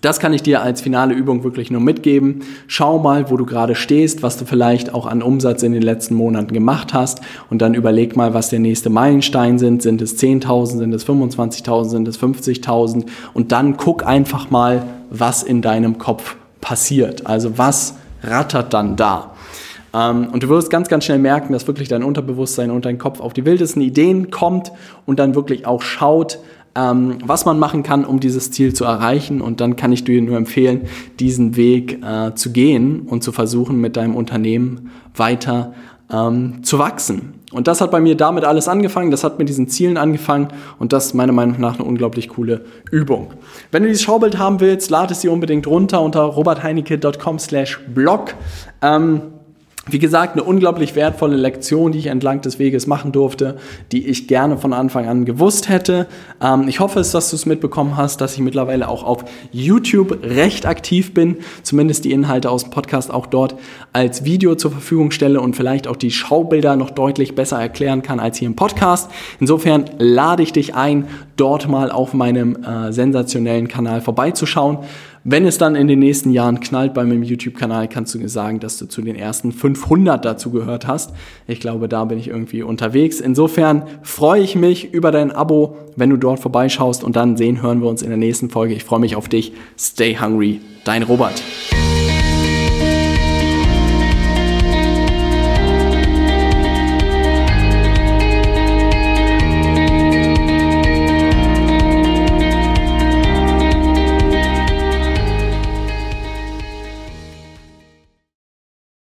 das 0.01 0.19
kann 0.19 0.33
ich 0.33 0.41
dir 0.41 0.61
als 0.61 0.81
finale 0.81 1.13
Übung 1.13 1.43
wirklich 1.43 1.69
nur 1.69 1.79
mitgeben. 1.79 2.41
Schau 2.67 2.97
mal, 2.97 3.29
wo 3.29 3.37
du 3.37 3.45
gerade 3.45 3.75
stehst, 3.75 4.23
was 4.23 4.35
du 4.35 4.45
vielleicht 4.45 4.93
auch 4.93 5.05
an 5.05 5.21
Umsatz 5.21 5.61
in 5.61 5.71
den 5.73 5.83
letzten 5.83 6.15
Monaten 6.15 6.53
gemacht 6.53 6.93
hast 6.93 7.21
und 7.49 7.61
dann 7.61 7.75
überleg 7.75 8.15
mal, 8.15 8.33
was 8.33 8.49
der 8.49 8.59
nächste 8.59 8.89
Meilenstein 8.89 9.59
sind. 9.59 9.83
Sind 9.83 10.01
es 10.01 10.17
10.000, 10.17 10.77
sind 10.77 10.93
es 10.93 11.07
25.000, 11.07 11.85
sind 11.85 12.07
es 12.07 12.19
50.000 12.19 13.05
und 13.33 13.51
dann 13.51 13.77
guck 13.77 14.05
einfach 14.05 14.49
mal, 14.49 14.83
was 15.11 15.43
in 15.43 15.61
deinem 15.61 15.99
Kopf 15.99 16.35
passiert. 16.61 17.27
Also 17.27 17.57
was 17.57 17.95
rattert 18.23 18.73
dann 18.73 18.95
da? 18.95 19.31
Ähm, 19.93 20.29
und 20.31 20.43
du 20.43 20.49
wirst 20.49 20.69
ganz, 20.69 20.87
ganz 20.87 21.05
schnell 21.05 21.19
merken, 21.19 21.53
dass 21.53 21.67
wirklich 21.67 21.89
dein 21.89 22.03
Unterbewusstsein 22.03 22.71
und 22.71 22.85
dein 22.85 22.97
Kopf 22.97 23.19
auf 23.19 23.33
die 23.33 23.45
wildesten 23.45 23.81
Ideen 23.81 24.31
kommt 24.31 24.71
und 25.05 25.19
dann 25.19 25.35
wirklich 25.35 25.65
auch 25.65 25.81
schaut, 25.81 26.39
ähm, 26.75 27.17
was 27.25 27.45
man 27.45 27.59
machen 27.59 27.83
kann, 27.83 28.05
um 28.05 28.19
dieses 28.19 28.51
Ziel 28.51 28.73
zu 28.73 28.85
erreichen. 28.85 29.41
Und 29.41 29.61
dann 29.61 29.75
kann 29.75 29.91
ich 29.91 30.03
dir 30.03 30.21
nur 30.21 30.37
empfehlen, 30.37 30.87
diesen 31.19 31.55
Weg 31.55 32.03
äh, 32.03 32.33
zu 32.35 32.51
gehen 32.51 33.01
und 33.01 33.23
zu 33.23 33.31
versuchen, 33.31 33.79
mit 33.81 33.97
deinem 33.97 34.15
Unternehmen 34.15 34.91
weiter 35.15 35.73
ähm, 36.11 36.63
zu 36.63 36.79
wachsen. 36.79 37.33
Und 37.51 37.67
das 37.67 37.81
hat 37.81 37.91
bei 37.91 37.99
mir 37.99 38.15
damit 38.15 38.45
alles 38.45 38.69
angefangen, 38.69 39.11
das 39.11 39.25
hat 39.25 39.37
mit 39.37 39.49
diesen 39.49 39.67
Zielen 39.67 39.97
angefangen 39.97 40.47
und 40.79 40.93
das 40.93 41.07
ist 41.07 41.13
meiner 41.13 41.33
Meinung 41.33 41.59
nach 41.59 41.75
eine 41.75 41.83
unglaublich 41.83 42.29
coole 42.29 42.63
Übung. 42.91 43.33
Wenn 43.71 43.83
du 43.83 43.89
dieses 43.89 44.03
Schaubild 44.03 44.37
haben 44.37 44.61
willst, 44.61 44.89
lade 44.89 45.13
es 45.13 45.19
dir 45.19 45.33
unbedingt 45.33 45.67
runter 45.67 46.01
unter 46.01 46.21
robertheinecke.com 46.21 47.39
slash 47.39 47.79
blog. 47.93 48.35
Ähm, 48.81 49.21
wie 49.89 49.97
gesagt, 49.97 50.33
eine 50.33 50.43
unglaublich 50.43 50.95
wertvolle 50.95 51.35
Lektion, 51.35 51.91
die 51.91 51.97
ich 51.97 52.05
entlang 52.05 52.41
des 52.41 52.59
Weges 52.59 52.85
machen 52.85 53.11
durfte, 53.11 53.57
die 53.91 54.05
ich 54.07 54.27
gerne 54.27 54.57
von 54.57 54.73
Anfang 54.73 55.07
an 55.07 55.25
gewusst 55.25 55.69
hätte. 55.69 56.05
Ähm, 56.39 56.67
ich 56.67 56.79
hoffe 56.79 56.99
es, 56.99 57.11
dass 57.11 57.31
du 57.31 57.35
es 57.35 57.47
mitbekommen 57.47 57.97
hast, 57.97 58.21
dass 58.21 58.35
ich 58.35 58.41
mittlerweile 58.41 58.87
auch 58.87 59.03
auf 59.03 59.25
YouTube 59.51 60.19
recht 60.21 60.67
aktiv 60.67 61.15
bin, 61.15 61.37
zumindest 61.63 62.05
die 62.05 62.11
Inhalte 62.11 62.51
aus 62.51 62.63
dem 62.63 62.69
Podcast 62.69 63.11
auch 63.11 63.25
dort 63.25 63.55
als 63.91 64.23
Video 64.23 64.53
zur 64.53 64.69
Verfügung 64.69 65.09
stelle 65.09 65.41
und 65.41 65.55
vielleicht 65.55 65.87
auch 65.87 65.95
die 65.95 66.11
Schaubilder 66.11 66.75
noch 66.75 66.91
deutlich 66.91 67.33
besser 67.33 67.59
erklären 67.59 68.03
kann 68.03 68.19
als 68.19 68.37
hier 68.37 68.47
im 68.47 68.55
Podcast. 68.55 69.09
Insofern 69.39 69.85
lade 69.97 70.43
ich 70.43 70.53
dich 70.53 70.75
ein, 70.75 71.07
dort 71.37 71.67
mal 71.67 71.91
auf 71.91 72.13
meinem 72.13 72.55
äh, 72.63 72.93
sensationellen 72.93 73.67
Kanal 73.67 74.01
vorbeizuschauen. 74.01 74.77
Wenn 75.23 75.45
es 75.45 75.59
dann 75.59 75.75
in 75.75 75.87
den 75.87 75.99
nächsten 75.99 76.31
Jahren 76.31 76.59
knallt 76.61 76.95
bei 76.95 77.03
meinem 77.03 77.21
YouTube-Kanal, 77.21 77.87
kannst 77.87 78.15
du 78.15 78.19
mir 78.19 78.27
sagen, 78.27 78.59
dass 78.59 78.77
du 78.77 78.87
zu 78.87 79.03
den 79.03 79.15
ersten 79.15 79.51
500 79.51 80.25
dazu 80.25 80.49
gehört 80.49 80.87
hast. 80.87 81.13
Ich 81.47 81.59
glaube, 81.59 81.87
da 81.87 82.05
bin 82.05 82.17
ich 82.17 82.27
irgendwie 82.27 82.63
unterwegs. 82.63 83.19
Insofern 83.19 83.83
freue 84.01 84.41
ich 84.41 84.55
mich 84.55 84.91
über 84.93 85.11
dein 85.11 85.31
Abo, 85.31 85.77
wenn 85.95 86.09
du 86.09 86.17
dort 86.17 86.39
vorbeischaust 86.39 87.03
und 87.03 87.15
dann 87.15 87.37
sehen, 87.37 87.61
hören 87.61 87.81
wir 87.81 87.89
uns 87.89 88.01
in 88.01 88.09
der 88.09 88.17
nächsten 88.17 88.49
Folge. 88.49 88.73
Ich 88.73 88.83
freue 88.83 88.99
mich 88.99 89.15
auf 89.15 89.29
dich. 89.29 89.53
Stay 89.77 90.17
hungry, 90.19 90.59
dein 90.85 91.03
Robert. 91.03 91.43